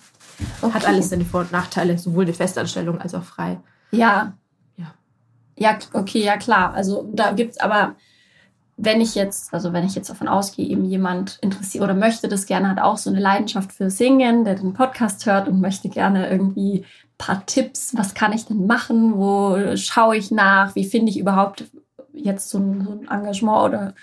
[0.61, 0.73] okay.
[0.73, 3.59] hat alles seine Vor- und Nachteile, sowohl die Festanstellung als auch frei.
[3.91, 4.33] Ja.
[4.77, 4.93] Ja.
[5.57, 6.73] Ja, okay, ja klar.
[6.73, 7.95] Also da gibt es aber,
[8.77, 12.45] wenn ich jetzt, also wenn ich jetzt davon ausgehe, eben jemand interessiert oder möchte das
[12.45, 16.29] gerne, hat auch so eine Leidenschaft für Singen, der den Podcast hört und möchte gerne
[16.29, 21.11] irgendwie ein paar Tipps, was kann ich denn machen, wo schaue ich nach, wie finde
[21.11, 21.65] ich überhaupt
[22.13, 23.93] jetzt so ein, so ein Engagement oder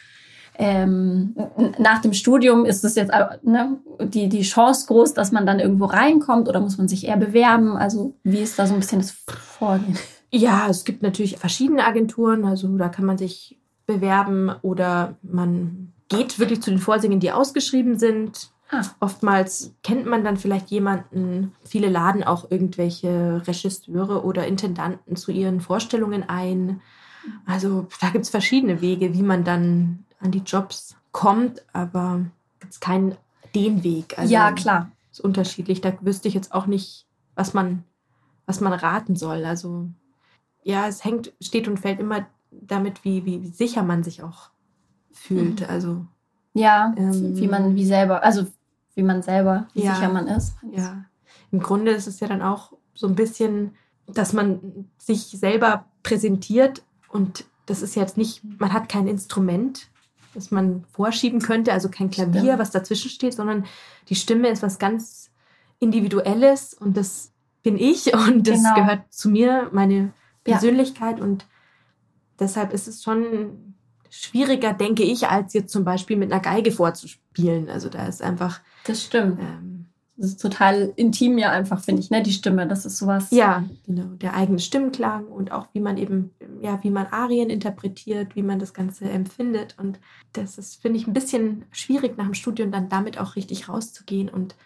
[0.59, 1.35] ähm,
[1.79, 5.61] nach dem Studium ist es jetzt äh, ne, die, die Chance groß, dass man dann
[5.61, 7.77] irgendwo reinkommt oder muss man sich eher bewerben?
[7.77, 9.99] Also wie ist da so ein bisschen das Vorgehen?
[10.31, 16.39] Ja, es gibt natürlich verschiedene Agenturen, also da kann man sich bewerben oder man geht
[16.39, 18.51] wirklich zu den Vorsingen, die ausgeschrieben sind.
[18.71, 18.83] Ah.
[18.99, 21.53] Oftmals kennt man dann vielleicht jemanden.
[21.65, 26.81] Viele laden auch irgendwelche Regisseure oder Intendanten zu ihren Vorstellungen ein.
[27.45, 32.27] Also da gibt es verschiedene Wege, wie man dann an die Jobs kommt, aber
[32.61, 33.17] gibt es keinen
[33.55, 34.19] den Weg.
[34.19, 34.91] Also ja, klar.
[35.11, 35.81] Ist unterschiedlich.
[35.81, 37.85] Da wüsste ich jetzt auch nicht, was man,
[38.45, 39.45] was man raten soll.
[39.45, 39.89] Also
[40.63, 44.51] ja, es hängt, steht und fällt immer damit, wie, wie sicher man sich auch
[45.13, 45.61] fühlt.
[45.61, 45.67] Mhm.
[45.69, 46.07] Also
[46.53, 48.47] ja, ähm, wie man wie selber, also
[48.95, 50.57] wie man selber, wie ja, sicher man ist.
[50.73, 51.05] Ja,
[51.51, 53.75] im Grunde ist es ja dann auch so ein bisschen,
[54.07, 59.89] dass man sich selber präsentiert und das ist jetzt nicht, man hat kein Instrument,
[60.37, 62.59] das man vorschieben könnte, also kein Klavier, Stimmt.
[62.59, 63.65] was dazwischen steht, sondern
[64.09, 65.31] die Stimme ist was ganz
[65.79, 68.75] Individuelles und das bin ich und das genau.
[68.75, 70.13] gehört zu mir, meine
[70.45, 71.25] Persönlichkeit ja.
[71.25, 71.47] und
[72.39, 73.75] deshalb ist es schon
[74.11, 77.69] schwieriger, denke ich, als jetzt zum Beispiel mit einer Geige vorzuspielen.
[77.69, 78.61] Also da ist einfach.
[78.85, 79.41] Das stimmt.
[79.41, 79.76] Ähm,
[80.17, 82.23] das ist total intim ja einfach, finde ich, ne?
[82.23, 83.29] Die Stimme, das ist sowas.
[83.31, 84.05] Ja, genau.
[84.15, 86.31] Der eigene Stimmklang und auch wie man eben,
[86.63, 89.77] ja, wie man Arien interpretiert, wie man das Ganze empfindet.
[89.79, 89.99] Und
[90.33, 94.31] das ist, finde ich, ein bisschen schwierig nach dem Studium dann damit auch richtig rauszugehen
[94.31, 94.57] und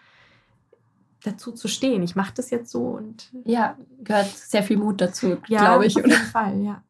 [1.23, 2.01] dazu zu stehen.
[2.01, 3.29] Ich mache das jetzt so und.
[3.43, 5.97] Ja, gehört sehr viel Mut dazu, ja, glaube ich.
[5.97, 6.81] Auf jeden Fall, ja.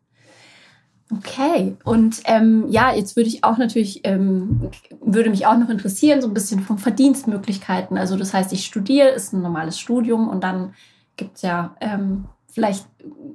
[1.17, 4.69] Okay, und ähm, ja, jetzt würde ich auch natürlich, ähm,
[5.01, 7.97] würde mich auch noch interessieren, so ein bisschen von Verdienstmöglichkeiten.
[7.97, 10.73] Also das heißt, ich studiere, ist ein normales Studium und dann
[11.17, 12.85] gibt es ja, ähm, vielleicht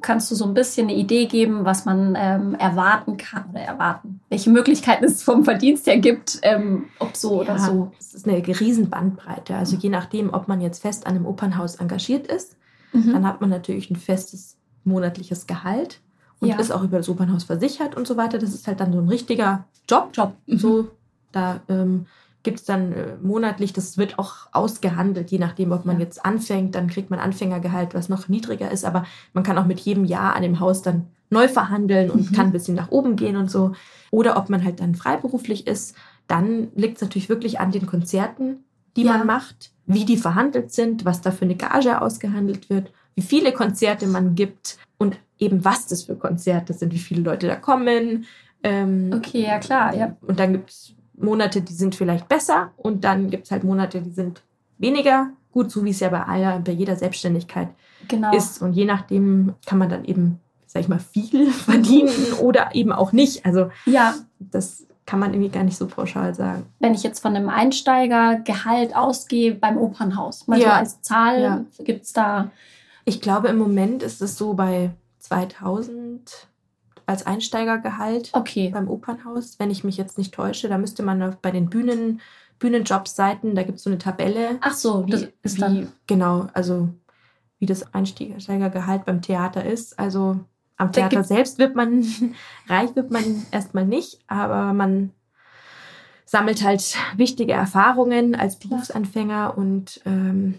[0.00, 4.20] kannst du so ein bisschen eine Idee geben, was man ähm, erwarten kann oder erwarten,
[4.30, 7.92] welche Möglichkeiten es vom Verdienst her gibt, ähm, ob so ja, oder so.
[7.98, 9.54] Es ist eine riesen Bandbreite.
[9.54, 12.56] Also je nachdem, ob man jetzt fest an einem Opernhaus engagiert ist,
[12.92, 13.12] mhm.
[13.12, 16.00] dann hat man natürlich ein festes monatliches Gehalt
[16.40, 16.58] und ja.
[16.58, 18.38] ist auch über das Opernhaus versichert und so weiter.
[18.38, 20.10] Das ist halt dann so ein richtiger Job.
[20.12, 20.34] Job.
[20.46, 20.58] Mhm.
[20.58, 20.90] So,
[21.32, 22.06] da ähm,
[22.42, 26.04] gibt es dann äh, monatlich, das wird auch ausgehandelt, je nachdem, ob man ja.
[26.04, 29.80] jetzt anfängt, dann kriegt man Anfängergehalt, was noch niedriger ist, aber man kann auch mit
[29.80, 32.34] jedem Jahr an dem Haus dann neu verhandeln und mhm.
[32.34, 33.72] kann ein bisschen nach oben gehen und so.
[34.12, 35.96] Oder ob man halt dann freiberuflich ist,
[36.28, 38.64] dann liegt es natürlich wirklich an den Konzerten,
[38.96, 39.16] die ja.
[39.16, 43.52] man macht, wie die verhandelt sind, was da für eine Gage ausgehandelt wird, wie viele
[43.52, 48.26] Konzerte man gibt und eben was das für Konzerte sind, wie viele Leute da kommen.
[48.62, 50.16] Ähm, okay, ja klar, ja.
[50.22, 54.02] Und dann gibt es Monate, die sind vielleicht besser und dann gibt es halt Monate,
[54.02, 54.42] die sind
[54.78, 57.68] weniger gut, so wie es ja bei aller, bei jeder Selbstständigkeit
[58.08, 58.34] genau.
[58.36, 58.60] ist.
[58.60, 63.12] Und je nachdem kann man dann eben, sag ich mal, viel verdienen oder eben auch
[63.12, 63.46] nicht.
[63.46, 64.14] Also ja.
[64.38, 66.66] das kann man irgendwie gar nicht so pauschal sagen.
[66.80, 70.64] Wenn ich jetzt von einem Einsteigergehalt ausgehe beim Opernhaus, mal ja.
[70.64, 71.64] so als Zahl, ja.
[71.84, 72.50] gibt es da.
[73.04, 74.90] Ich glaube, im Moment ist es so bei
[75.28, 76.48] 2000
[77.06, 78.70] als Einsteigergehalt okay.
[78.70, 80.68] beim Opernhaus, wenn ich mich jetzt nicht täusche.
[80.68, 82.20] Da müsste man bei den Bühnen,
[82.58, 84.58] Bühnenjobseiten, da gibt es so eine Tabelle.
[84.60, 85.92] Ach so, wie, das ist wie, dann.
[86.06, 86.88] Genau, also
[87.58, 89.98] wie das Einsteigergehalt beim Theater ist.
[89.98, 90.40] Also
[90.76, 92.04] am Theater selbst wird man
[92.68, 95.12] reich, wird man erstmal nicht, aber man
[96.24, 100.58] sammelt halt wichtige Erfahrungen als Berufsanfänger und ähm,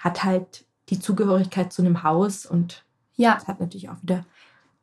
[0.00, 2.84] hat halt die Zugehörigkeit zu einem Haus und
[3.16, 3.34] ja.
[3.34, 4.24] Das hat natürlich auch wieder,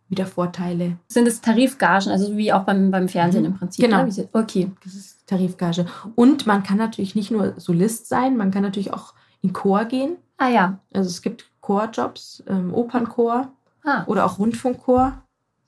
[0.09, 0.97] wieder Vorteile.
[1.07, 3.85] Sind es Tarifgagen, also wie auch beim, beim Fernsehen im Prinzip?
[3.85, 4.03] Genau.
[4.03, 4.29] Ne?
[4.33, 4.71] Okay.
[4.83, 5.85] Das ist Tarifgage.
[6.15, 10.17] Und man kann natürlich nicht nur Solist sein, man kann natürlich auch in Chor gehen.
[10.37, 10.79] Ah ja.
[10.93, 13.51] Also es gibt Chorjobs, ähm, Opernchor
[13.83, 14.03] ah.
[14.07, 15.21] oder auch Rundfunkchor.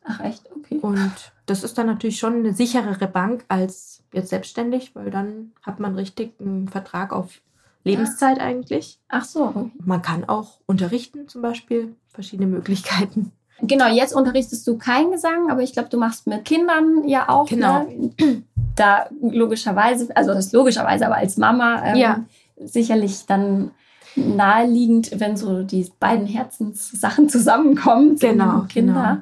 [0.06, 0.80] Ach echt, okay.
[0.82, 5.80] Und das ist dann natürlich schon eine sicherere Bank als jetzt selbstständig, weil dann hat
[5.80, 7.42] man richtig einen Vertrag auf
[7.84, 9.00] Lebenszeit eigentlich.
[9.10, 9.72] Ach so.
[9.84, 13.32] Man kann auch unterrichten zum Beispiel, verschiedene Möglichkeiten.
[13.62, 17.48] Genau, jetzt unterrichtest du keinen Gesang, aber ich glaube, du machst mit Kindern ja auch.
[17.48, 17.84] Genau.
[17.84, 18.44] Ne?
[18.76, 22.26] Da logischerweise, also das ist logischerweise, aber als Mama ähm, ja.
[22.58, 23.70] sicherlich dann
[24.16, 28.18] naheliegend, wenn so die beiden Herzenssachen zusammenkommen.
[28.18, 29.22] Genau, Kinder.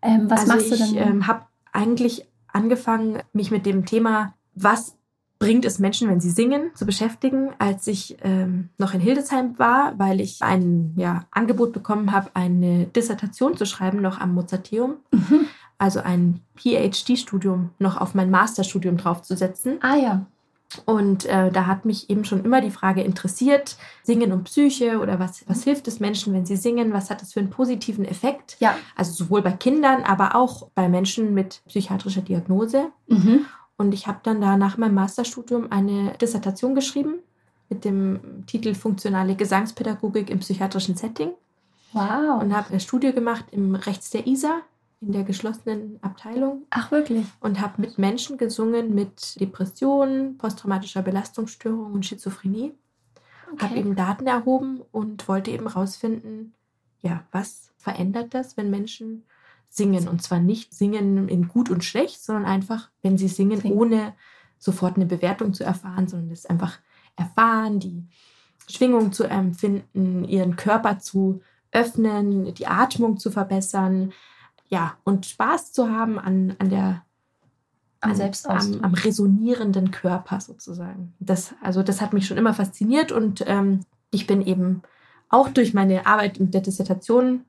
[0.00, 0.16] Genau.
[0.16, 0.86] Ähm, was also machst du denn?
[0.86, 1.42] Ich ähm, habe
[1.74, 4.96] eigentlich angefangen, mich mit dem Thema, was
[5.46, 9.96] bringt es Menschen, wenn sie singen, zu beschäftigen, als ich ähm, noch in Hildesheim war,
[9.96, 14.96] weil ich ein ja, Angebot bekommen habe, eine Dissertation zu schreiben, noch am Mozarteum.
[15.12, 15.46] Mhm.
[15.78, 19.78] Also ein PhD-Studium noch auf mein Masterstudium draufzusetzen.
[19.82, 20.26] Ah ja.
[20.84, 25.20] Und äh, da hat mich eben schon immer die Frage interessiert, Singen und Psyche oder
[25.20, 26.92] was, was hilft es Menschen, wenn sie singen?
[26.92, 28.56] Was hat das für einen positiven Effekt?
[28.58, 28.76] Ja.
[28.96, 32.88] Also sowohl bei Kindern, aber auch bei Menschen mit psychiatrischer Diagnose.
[33.06, 33.46] Mhm.
[33.76, 37.16] Und ich habe dann da nach meinem Masterstudium eine Dissertation geschrieben
[37.68, 41.32] mit dem Titel Funktionale Gesangspädagogik im psychiatrischen Setting.
[41.92, 42.42] Wow.
[42.42, 44.62] Und habe eine Studie gemacht im Rechts der ISA
[45.00, 46.62] in der geschlossenen Abteilung.
[46.70, 47.26] Ach, wirklich?
[47.40, 52.72] Und habe mit Menschen gesungen mit Depressionen, posttraumatischer Belastungsstörung und Schizophrenie.
[53.52, 53.64] Okay.
[53.64, 56.54] Habe eben Daten erhoben und wollte eben rausfinden,
[57.00, 59.24] ja, was verändert das, wenn Menschen
[59.76, 60.08] singen.
[60.08, 63.76] Und zwar nicht singen in gut und schlecht, sondern einfach, wenn sie singen, singen.
[63.76, 64.14] ohne
[64.58, 66.78] sofort eine Bewertung zu erfahren, sondern das einfach
[67.16, 68.06] erfahren, die
[68.68, 71.40] Schwingung zu empfinden, ihren Körper zu
[71.72, 74.12] öffnen, die Atmung zu verbessern,
[74.68, 77.02] ja, und Spaß zu haben an, an der
[78.00, 81.14] am, an, am, am resonierenden Körper sozusagen.
[81.18, 84.82] Das, also das hat mich schon immer fasziniert und ähm, ich bin eben
[85.28, 87.44] auch durch meine Arbeit mit der Dissertation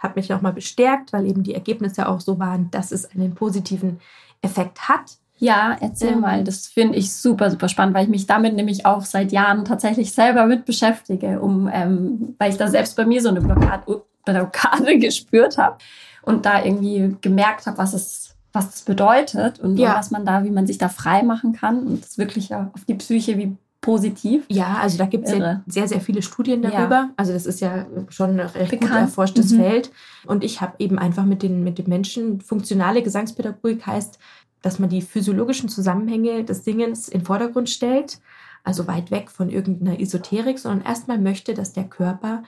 [0.00, 4.00] hat mich nochmal bestärkt, weil eben die Ergebnisse auch so waren, dass es einen positiven
[4.42, 5.18] Effekt hat.
[5.38, 6.44] Ja, erzähl ähm, mal.
[6.44, 10.12] Das finde ich super, super spannend, weil ich mich damit nämlich auch seit Jahren tatsächlich
[10.12, 14.98] selber mit beschäftige, um, ähm, weil ich da selbst bei mir so eine Blockade, Blockade
[14.98, 15.78] gespürt habe
[16.22, 19.94] und da irgendwie gemerkt habe, was es, was das bedeutet und, ja.
[19.96, 22.94] was man da, wie man sich da frei machen kann und das wirklich auf die
[22.94, 24.44] Psyche wie positiv.
[24.48, 26.94] Ja, also da gibt es ja sehr, sehr viele Studien darüber.
[26.94, 27.10] Ja.
[27.16, 28.90] Also das ist ja schon ein recht Bekannt.
[28.90, 29.56] gut erforschtes mhm.
[29.56, 29.90] Feld.
[30.26, 34.18] Und ich habe eben einfach mit den, mit den Menschen, funktionale Gesangspädagogik heißt,
[34.62, 38.20] dass man die physiologischen Zusammenhänge des Singens in den Vordergrund stellt.
[38.62, 42.42] Also weit weg von irgendeiner Esoterik, sondern erstmal möchte, dass der Körper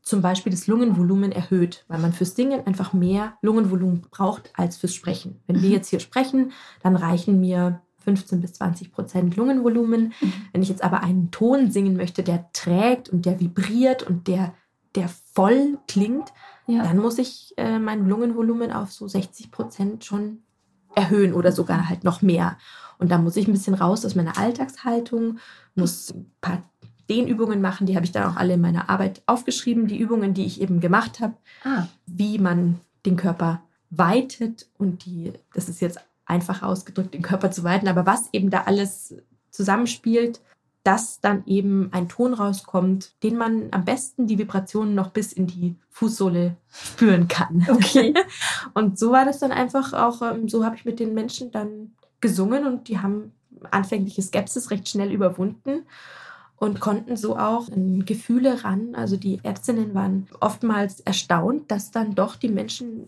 [0.00, 4.94] zum Beispiel das Lungenvolumen erhöht, weil man fürs Singen einfach mehr Lungenvolumen braucht als fürs
[4.94, 5.40] Sprechen.
[5.48, 5.74] Wenn wir mhm.
[5.74, 10.14] jetzt hier sprechen, dann reichen mir 15 bis 20 Prozent Lungenvolumen.
[10.20, 10.32] Mhm.
[10.52, 14.54] Wenn ich jetzt aber einen Ton singen möchte, der trägt und der vibriert und der,
[14.94, 16.32] der voll klingt,
[16.68, 16.84] ja.
[16.84, 20.38] dann muss ich äh, mein Lungenvolumen auf so 60 Prozent schon
[20.94, 22.56] erhöhen oder sogar halt noch mehr.
[22.98, 25.38] Und da muss ich ein bisschen raus aus meiner Alltagshaltung,
[25.74, 26.62] muss ein paar
[27.10, 30.46] Dehnübungen machen, die habe ich dann auch alle in meiner Arbeit aufgeschrieben, die Übungen, die
[30.46, 31.86] ich eben gemacht habe, ah.
[32.06, 37.64] wie man den Körper weitet und die, das ist jetzt einfach ausgedrückt, den Körper zu
[37.64, 39.14] weiten, aber was eben da alles
[39.50, 40.40] zusammenspielt,
[40.82, 45.48] dass dann eben ein Ton rauskommt, den man am besten die Vibrationen noch bis in
[45.48, 47.66] die Fußsohle spüren kann.
[47.68, 48.14] Okay.
[48.74, 51.92] und so war das dann einfach auch, ähm, so habe ich mit den Menschen dann
[52.20, 53.32] gesungen und die haben
[53.70, 55.86] anfängliche Skepsis recht schnell überwunden
[56.56, 57.68] und konnten so auch
[58.04, 58.94] Gefühle ran.
[58.94, 63.06] Also die Ärztinnen waren oftmals erstaunt, dass dann doch die Menschen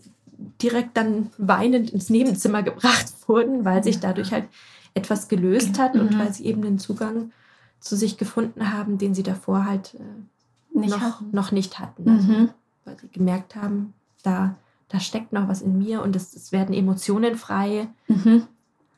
[0.61, 4.45] direkt dann weinend ins Nebenzimmer gebracht wurden, weil sich dadurch halt
[4.93, 6.01] etwas gelöst hat mhm.
[6.01, 7.31] und weil sie eben den Zugang
[7.79, 11.29] zu sich gefunden haben, den sie davor halt äh, nicht noch, hatten.
[11.31, 12.09] noch nicht hatten.
[12.09, 12.49] Also, mhm.
[12.85, 14.55] Weil sie gemerkt haben, da,
[14.89, 17.87] da steckt noch was in mir und es, es werden Emotionen frei.
[18.07, 18.43] Mhm.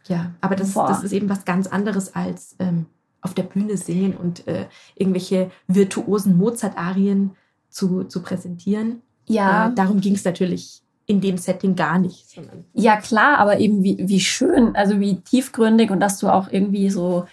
[0.08, 2.88] Ja, aber das, das ist eben was ganz anderes als ähm,
[3.21, 7.32] auf der Bühne singen und äh, irgendwelche virtuosen Mozart-Arien
[7.69, 9.01] zu, zu präsentieren.
[9.27, 9.67] Ja.
[9.67, 10.81] Äh, darum ging es natürlich
[11.12, 12.39] in dem Setting gar nicht.
[12.74, 16.89] ja, klar, aber eben wie, wie schön, also wie tiefgründig und dass du auch irgendwie
[16.89, 17.28] so,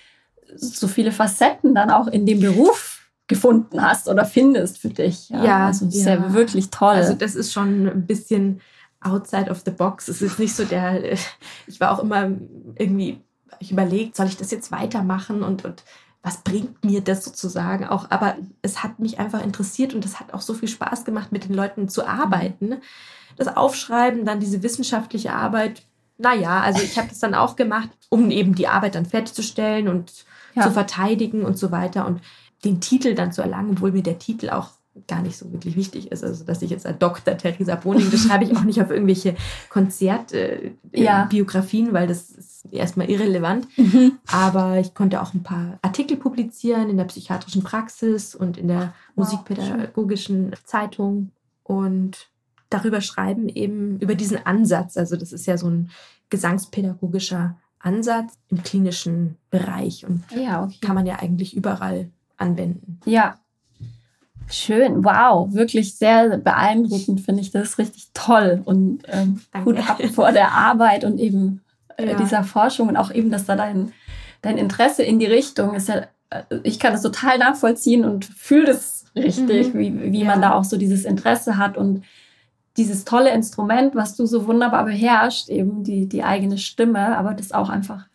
[0.56, 5.28] so viele Facetten dann auch in dem Beruf gefunden hast oder findest für dich.
[5.28, 6.14] Ja, ja also ist ja.
[6.14, 6.96] ja wirklich toll.
[6.96, 8.60] Also das ist schon ein bisschen
[9.00, 10.08] outside of the box.
[10.08, 11.12] Es ist nicht so der,
[11.66, 12.30] ich war auch immer
[12.76, 13.20] irgendwie,
[13.60, 15.84] ich überlegt, soll ich das jetzt weitermachen und, und
[16.22, 18.10] was bringt mir das sozusagen auch.
[18.10, 21.44] Aber es hat mich einfach interessiert und es hat auch so viel Spaß gemacht, mit
[21.44, 22.78] den Leuten zu arbeiten
[23.38, 25.82] das Aufschreiben, dann diese wissenschaftliche Arbeit.
[26.18, 30.24] Naja, also ich habe das dann auch gemacht, um eben die Arbeit dann fertigzustellen und
[30.54, 30.62] ja.
[30.62, 32.20] zu verteidigen und so weiter und
[32.64, 34.70] den Titel dann zu erlangen, obwohl mir der Titel auch
[35.06, 36.24] gar nicht so wirklich wichtig ist.
[36.24, 37.36] Also, dass ich jetzt als Dr.
[37.36, 39.36] Theresa Boning, das schreibe ich auch nicht auf irgendwelche
[39.68, 41.94] Konzertbiografien, äh, ja.
[41.94, 43.68] weil das ist erstmal irrelevant.
[43.76, 44.18] Mhm.
[44.30, 48.92] Aber ich konnte auch ein paar Artikel publizieren in der psychiatrischen Praxis und in der
[49.14, 50.56] wow, musikpädagogischen schön.
[50.64, 51.30] Zeitung.
[51.62, 52.26] Und
[52.70, 54.96] darüber schreiben, eben über diesen Ansatz.
[54.96, 55.90] Also das ist ja so ein
[56.30, 60.76] gesangspädagogischer Ansatz im klinischen Bereich und ja, okay.
[60.80, 63.00] kann man ja eigentlich überall anwenden.
[63.04, 63.38] Ja.
[64.50, 70.32] Schön, wow, wirklich sehr beeindruckend finde ich das richtig toll und ähm, gut ab vor
[70.32, 71.60] der Arbeit und eben
[71.98, 72.16] äh, ja.
[72.16, 73.92] dieser Forschung und auch eben, dass da dein,
[74.40, 78.66] dein Interesse in die Richtung ist ja, äh, ich kann das total nachvollziehen und fühle
[78.66, 79.78] das richtig, mhm.
[79.78, 80.26] wie, wie ja.
[80.26, 82.04] man da auch so dieses Interesse hat und
[82.78, 87.52] dieses tolle Instrument, was du so wunderbar beherrschst, eben die, die eigene Stimme, aber das
[87.52, 88.06] auch einfach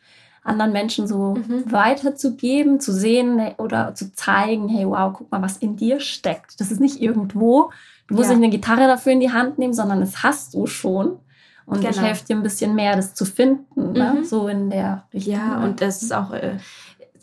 [0.43, 1.71] anderen Menschen so mhm.
[1.71, 6.59] weiterzugeben, zu sehen oder zu zeigen, hey, wow, guck mal, was in dir steckt.
[6.59, 7.71] Das ist nicht irgendwo.
[8.07, 8.35] Du musst ja.
[8.35, 11.19] nicht eine Gitarre dafür in die Hand nehmen, sondern das hast du schon.
[11.65, 11.91] Und genau.
[11.91, 14.11] ich helfe dir ein bisschen mehr, das zu finden, ne?
[14.11, 14.19] mhm.
[14.19, 14.25] ne?
[14.25, 15.33] so in der Richtung.
[15.33, 16.57] Ja, und das ist auch, äh,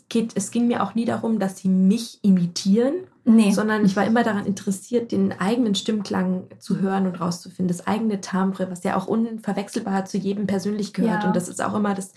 [0.09, 2.93] geht, es ging mir auch nie darum, dass sie mich imitieren,
[3.35, 3.51] Nee.
[3.51, 7.67] Sondern ich war immer daran interessiert, den eigenen Stimmklang zu hören und rauszufinden.
[7.67, 11.23] Das eigene Timbre, was ja auch unverwechselbar zu jedem persönlich gehört.
[11.23, 11.27] Ja.
[11.27, 12.13] Und das ist auch immer das,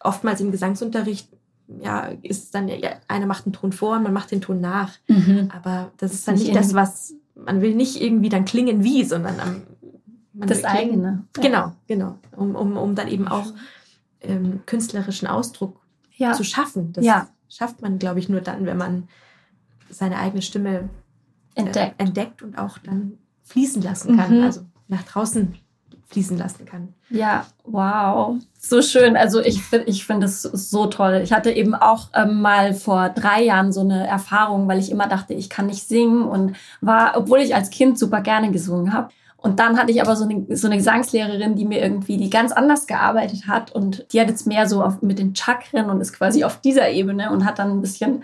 [0.00, 1.28] oftmals im Gesangsunterricht,
[1.80, 4.92] ja, ist dann, ja, einer macht einen Ton vor und man macht den Ton nach.
[5.08, 5.50] Mhm.
[5.54, 9.04] Aber das ist dann nicht, nicht das, was, man will nicht irgendwie dann klingen wie,
[9.04, 9.62] sondern am,
[10.34, 11.24] das eigene.
[11.34, 12.18] Genau, genau.
[12.36, 13.52] Um, um, um dann eben auch
[14.20, 15.80] ähm, künstlerischen Ausdruck
[16.16, 16.32] ja.
[16.32, 16.92] zu schaffen.
[16.92, 17.28] Das ja.
[17.48, 19.08] schafft man, glaube ich, nur dann, wenn man
[19.92, 20.88] seine eigene Stimme
[21.54, 21.94] äh, entdeckt.
[21.98, 24.38] Äh, entdeckt und auch dann fließen lassen kann.
[24.38, 24.44] Mhm.
[24.44, 25.54] Also nach draußen
[26.12, 26.94] fließen lassen kann.
[27.08, 28.36] Ja, wow.
[28.58, 29.16] So schön.
[29.16, 31.20] Also ich finde ich finde es so toll.
[31.24, 35.08] Ich hatte eben auch ähm, mal vor drei Jahren so eine Erfahrung, weil ich immer
[35.08, 39.08] dachte, ich kann nicht singen und war, obwohl ich als Kind super gerne gesungen habe.
[39.38, 42.52] Und dann hatte ich aber so eine, so eine Gesangslehrerin, die mir irgendwie, die ganz
[42.52, 46.12] anders gearbeitet hat und die hat jetzt mehr so auf, mit den Chakren und ist
[46.12, 48.22] quasi auf dieser Ebene und hat dann ein bisschen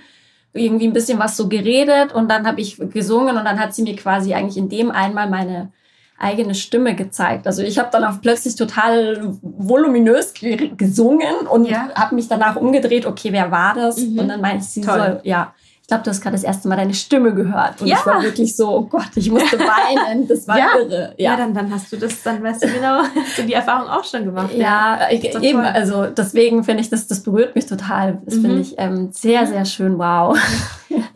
[0.59, 3.83] irgendwie ein bisschen was so geredet und dann habe ich gesungen und dann hat sie
[3.83, 5.73] mir quasi eigentlich in dem einmal meine
[6.19, 7.47] eigene Stimme gezeigt.
[7.47, 10.35] Also ich habe dann auch plötzlich total voluminös
[10.77, 11.91] gesungen und ja.
[11.95, 13.99] habe mich danach umgedreht, okay, wer war das?
[13.99, 14.19] Mhm.
[14.19, 14.99] Und dann meinte ich, sie Toll.
[14.99, 15.55] soll, ja,
[15.89, 17.81] ich glaube, du hast gerade das erste Mal deine Stimme gehört.
[17.81, 17.97] Und ja.
[17.99, 20.29] ich war wirklich so, oh Gott, ich musste weinen.
[20.29, 20.77] Das war ja.
[20.79, 21.15] irre.
[21.17, 23.89] Ja, ja dann, dann hast du das, dann weißt du genau, hast du die Erfahrung
[23.89, 24.53] auch schon gemacht.
[24.53, 25.11] Ja, ja.
[25.11, 28.21] Ich, eben, also deswegen finde ich, das, das berührt mich total.
[28.27, 28.41] Das mhm.
[28.43, 29.99] finde ich ähm, sehr, sehr schön.
[29.99, 30.39] Wow.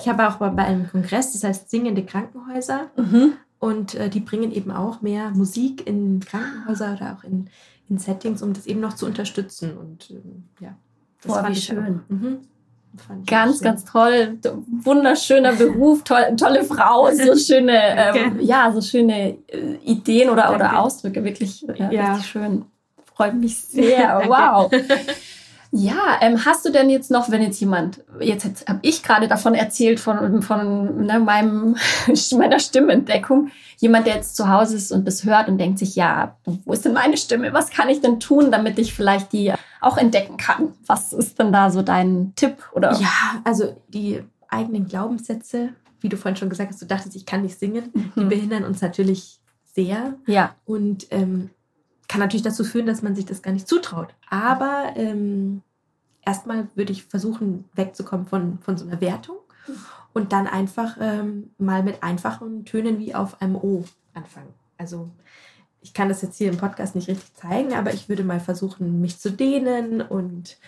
[0.00, 2.90] Ich habe auch bei einem Kongress, das heißt Singende Krankenhäuser.
[2.96, 3.34] Mhm.
[3.58, 7.50] Und äh, die bringen eben auch mehr Musik in Krankenhäuser oder auch in,
[7.88, 9.76] in Settings, um das eben noch zu unterstützen.
[9.76, 10.74] Und ähm, ja,
[11.22, 12.00] das Boah, wie schön.
[12.08, 12.38] Mhm.
[13.26, 14.38] Ganz, ganz toll.
[14.84, 20.78] Wunderschöner Beruf, toll, tolle Frau, so schöne, ähm, ja, so schöne äh, Ideen oder, oder
[20.78, 21.24] Ausdrücke.
[21.24, 22.22] Wirklich, ja, ja.
[22.22, 22.66] schön.
[23.14, 24.22] Freut mich sehr.
[24.26, 24.70] wow.
[25.74, 29.26] Ja, ähm, hast du denn jetzt noch, wenn jetzt jemand, jetzt, jetzt habe ich gerade
[29.26, 31.76] davon erzählt, von, von ne, meinem,
[32.36, 36.36] meiner Stimmentdeckung, jemand, der jetzt zu Hause ist und das hört und denkt sich, ja,
[36.44, 37.54] wo ist denn meine Stimme?
[37.54, 40.74] Was kann ich denn tun, damit ich vielleicht die auch entdecken kann?
[40.86, 42.56] Was ist denn da so dein Tipp?
[42.74, 42.92] Oder?
[43.00, 45.70] Ja, also die eigenen Glaubenssätze,
[46.02, 48.12] wie du vorhin schon gesagt hast, du dachtest, ich kann nicht singen, mhm.
[48.14, 49.40] die behindern uns natürlich
[49.74, 50.16] sehr.
[50.26, 50.54] Ja.
[50.66, 51.48] Und ähm,
[52.12, 54.08] kann natürlich dazu führen, dass man sich das gar nicht zutraut.
[54.28, 55.62] Aber ähm,
[56.20, 59.36] erstmal würde ich versuchen, wegzukommen von, von so einer Wertung
[60.12, 64.52] und dann einfach ähm, mal mit einfachen Tönen wie auf einem O anfangen.
[64.76, 65.08] Also
[65.80, 69.00] ich kann das jetzt hier im Podcast nicht richtig zeigen, aber ich würde mal versuchen,
[69.00, 70.58] mich zu dehnen und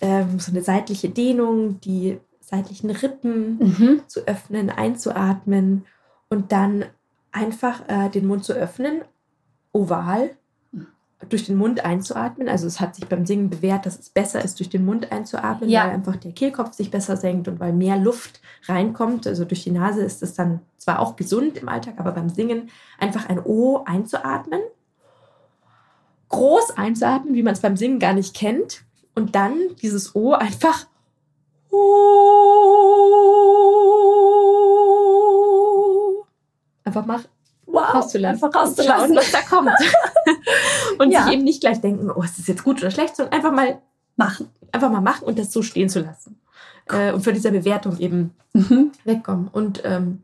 [0.00, 4.02] ähm, so eine seitliche Dehnung, die seitlichen Rippen mhm.
[4.06, 5.84] zu öffnen, einzuatmen
[6.30, 6.86] und dann
[7.30, 9.02] einfach äh, den Mund zu öffnen,
[9.70, 10.30] oval
[11.28, 12.48] durch den Mund einzuatmen.
[12.48, 15.70] Also es hat sich beim Singen bewährt, dass es besser ist, durch den Mund einzuatmen,
[15.70, 15.84] ja.
[15.84, 19.26] weil einfach der Kehlkopf sich besser senkt und weil mehr Luft reinkommt.
[19.26, 22.70] Also durch die Nase ist es dann zwar auch gesund im Alltag, aber beim Singen
[22.98, 24.60] einfach ein O einzuatmen.
[26.28, 28.84] Groß einzuatmen, wie man es beim Singen gar nicht kennt.
[29.14, 30.86] Und dann dieses O einfach
[36.84, 37.20] einfach mal
[37.74, 38.44] wow, rauszulassen.
[38.44, 39.16] Einfach rauszulassen.
[39.16, 39.70] was da kommt.
[40.98, 41.24] und ja.
[41.24, 43.80] sich eben nicht gleich denken, oh, ist das jetzt gut oder schlecht, sondern einfach mal
[44.16, 44.48] machen.
[44.72, 46.40] Einfach mal machen und das so stehen zu lassen.
[46.88, 48.92] Äh, und von dieser Bewertung eben mhm.
[49.04, 49.48] wegkommen.
[49.48, 50.22] Und ähm,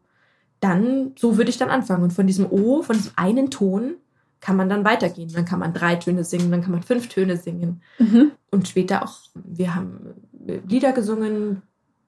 [0.60, 2.02] dann, so würde ich dann anfangen.
[2.02, 3.94] Und von diesem O, von diesem einen Ton,
[4.40, 5.30] kann man dann weitergehen.
[5.32, 7.82] Dann kann man drei Töne singen, dann kann man fünf Töne singen.
[7.98, 8.32] Mhm.
[8.50, 10.14] Und später auch, wir haben
[10.66, 11.62] Lieder gesungen,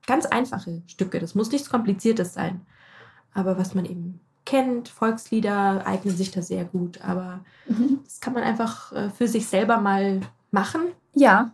[0.06, 1.20] ganz einfache Stücke.
[1.20, 2.62] Das muss nichts Kompliziertes sein.
[3.34, 4.88] Aber was man eben kennt.
[4.88, 8.00] Volkslieder eignen sich da sehr gut, aber mhm.
[8.04, 10.82] das kann man einfach äh, für sich selber mal machen.
[11.14, 11.52] Ja.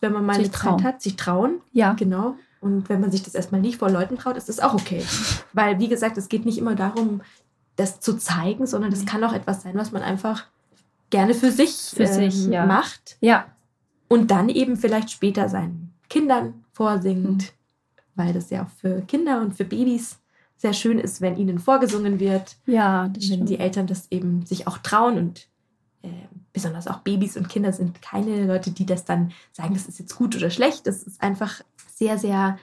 [0.00, 0.78] Wenn man mal sich eine trauen.
[0.78, 1.60] Zeit hat, sich trauen.
[1.72, 1.94] Ja.
[1.94, 2.36] Genau.
[2.60, 5.04] Und wenn man sich das erstmal nicht vor Leuten traut, ist das auch okay.
[5.52, 7.22] Weil, wie gesagt, es geht nicht immer darum,
[7.76, 10.46] das zu zeigen, sondern es kann auch etwas sein, was man einfach
[11.10, 12.66] gerne für sich, für ähm, sich ja.
[12.66, 13.18] macht.
[13.20, 13.46] Ja.
[14.08, 17.48] Und dann eben vielleicht später seinen Kindern vorsingt, mhm.
[18.14, 20.18] weil das ja auch für Kinder und für Babys
[20.56, 22.56] sehr schön ist, wenn ihnen vorgesungen wird.
[22.66, 23.48] Ja, das wenn stimmt.
[23.50, 25.48] die Eltern das eben sich auch trauen und
[26.02, 26.08] äh,
[26.52, 30.16] besonders auch Babys und Kinder sind keine Leute, die das dann sagen, das ist jetzt
[30.16, 30.86] gut oder schlecht.
[30.86, 31.60] Das ist einfach
[31.94, 32.58] sehr, sehr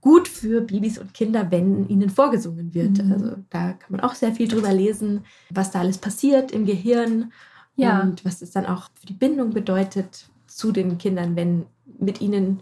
[0.00, 3.02] gut für Babys und Kinder, wenn ihnen vorgesungen wird.
[3.02, 3.12] Mhm.
[3.12, 7.32] Also da kann man auch sehr viel drüber lesen, was da alles passiert im Gehirn
[7.74, 8.00] ja.
[8.00, 11.66] und was es dann auch für die Bindung bedeutet zu den Kindern, wenn
[11.98, 12.60] mit ihnen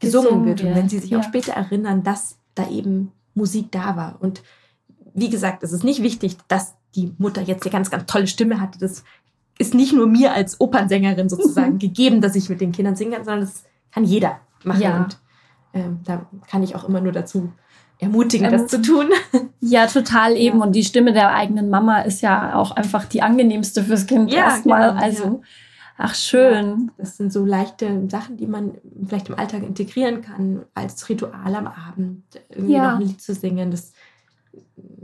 [0.00, 1.20] gesungen, gesungen wird und wenn sie sich ja.
[1.20, 4.16] auch später erinnern, dass da eben Musik da war.
[4.20, 4.42] Und
[5.14, 8.60] wie gesagt, es ist nicht wichtig, dass die Mutter jetzt eine ganz, ganz tolle Stimme
[8.60, 8.78] hatte.
[8.78, 9.04] Das
[9.58, 13.24] ist nicht nur mir als Opernsängerin sozusagen gegeben, dass ich mit den Kindern singen kann,
[13.24, 14.80] sondern das kann jeder machen.
[14.82, 14.98] Ja.
[14.98, 15.18] Und
[15.74, 17.52] ähm, da kann ich auch immer nur dazu
[17.98, 19.10] ermutigen, ähm, das zu tun.
[19.62, 20.58] Ja, total eben.
[20.58, 20.64] Ja.
[20.64, 24.46] Und die Stimme der eigenen Mama ist ja auch einfach die angenehmste fürs Kind ja,
[24.46, 24.92] erstmal.
[24.92, 25.40] Genau, also, ja.
[26.00, 26.66] Ach schön.
[26.88, 28.72] Ja, das sind so leichte Sachen, die man
[29.06, 33.70] vielleicht im Alltag integrieren kann, als Ritual am Abend, irgendwie noch ein Lied zu singen.
[33.70, 33.92] Das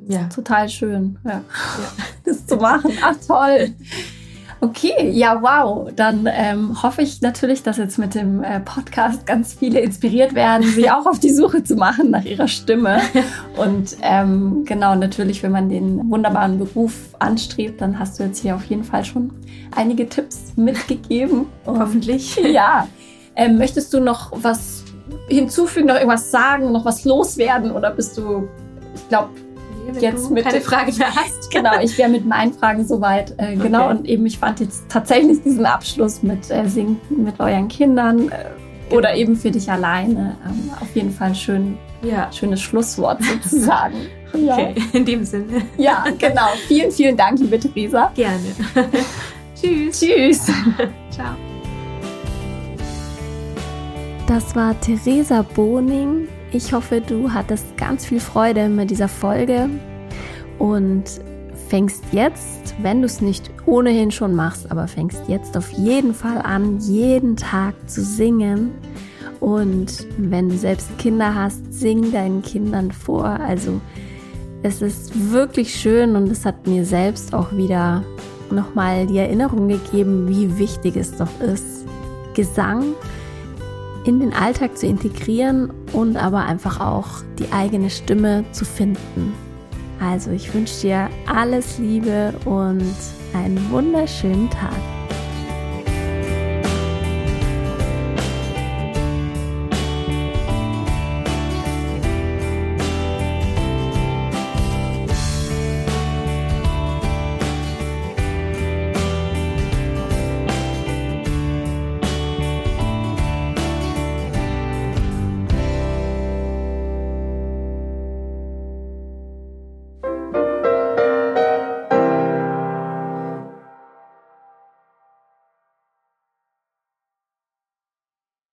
[0.09, 0.29] ja.
[0.29, 1.43] Total schön, ja.
[2.25, 2.93] Das zu machen.
[3.03, 3.75] Ach toll.
[4.67, 5.93] Okay, ja, wow.
[5.95, 10.65] Dann ähm, hoffe ich natürlich, dass jetzt mit dem äh, Podcast ganz viele inspiriert werden,
[10.65, 13.01] sich auch auf die Suche zu machen nach ihrer Stimme.
[13.57, 18.57] Und ähm, genau, natürlich, wenn man den wunderbaren Beruf anstrebt, dann hast du jetzt hier
[18.57, 19.31] auf jeden Fall schon
[19.75, 21.47] einige Tipps mitgegeben.
[21.65, 22.37] Und, Hoffentlich.
[22.57, 22.89] Ja.
[23.37, 24.83] Ähm, möchtest du noch was
[25.29, 28.49] hinzufügen, noch irgendwas sagen, noch was loswerden oder bist du,
[28.95, 29.29] ich glaube,
[29.95, 31.51] wenn jetzt mit keine Fragen mehr hast.
[31.53, 33.35] genau, ich wäre mit meinen Fragen soweit.
[33.39, 33.97] Äh, genau, okay.
[33.97, 38.45] und eben ich fand jetzt tatsächlich diesen Abschluss mit äh, Singen mit euren Kindern äh,
[38.89, 38.99] genau.
[38.99, 42.31] oder eben für dich alleine ähm, auf jeden Fall schön, ja.
[42.33, 43.95] schönes Schlusswort sozusagen.
[44.35, 44.55] ja.
[44.55, 45.63] Okay, in dem Sinne.
[45.77, 46.49] Ja, genau.
[46.69, 48.11] Vielen, vielen Dank, liebe Theresa.
[48.15, 48.39] Gerne.
[49.61, 50.01] Tschüss.
[50.01, 50.47] Tschüss.
[51.11, 51.35] Ciao.
[54.27, 56.27] Das war Theresa Boning
[56.57, 59.69] ich hoffe, du hattest ganz viel Freude mit dieser Folge
[60.59, 61.05] und
[61.69, 66.39] fängst jetzt, wenn du es nicht ohnehin schon machst, aber fängst jetzt auf jeden Fall
[66.39, 68.73] an, jeden Tag zu singen.
[69.41, 73.27] Und wenn du selbst Kinder hast, sing deinen Kindern vor.
[73.27, 73.81] Also
[74.63, 78.03] es ist wirklich schön und es hat mir selbst auch wieder
[78.51, 81.85] nochmal die Erinnerung gegeben, wie wichtig es doch ist,
[82.35, 82.95] Gesang
[84.07, 89.35] in den Alltag zu integrieren und aber einfach auch die eigene Stimme zu finden.
[90.01, 92.95] Also ich wünsche dir alles Liebe und
[93.35, 94.96] einen wunderschönen Tag.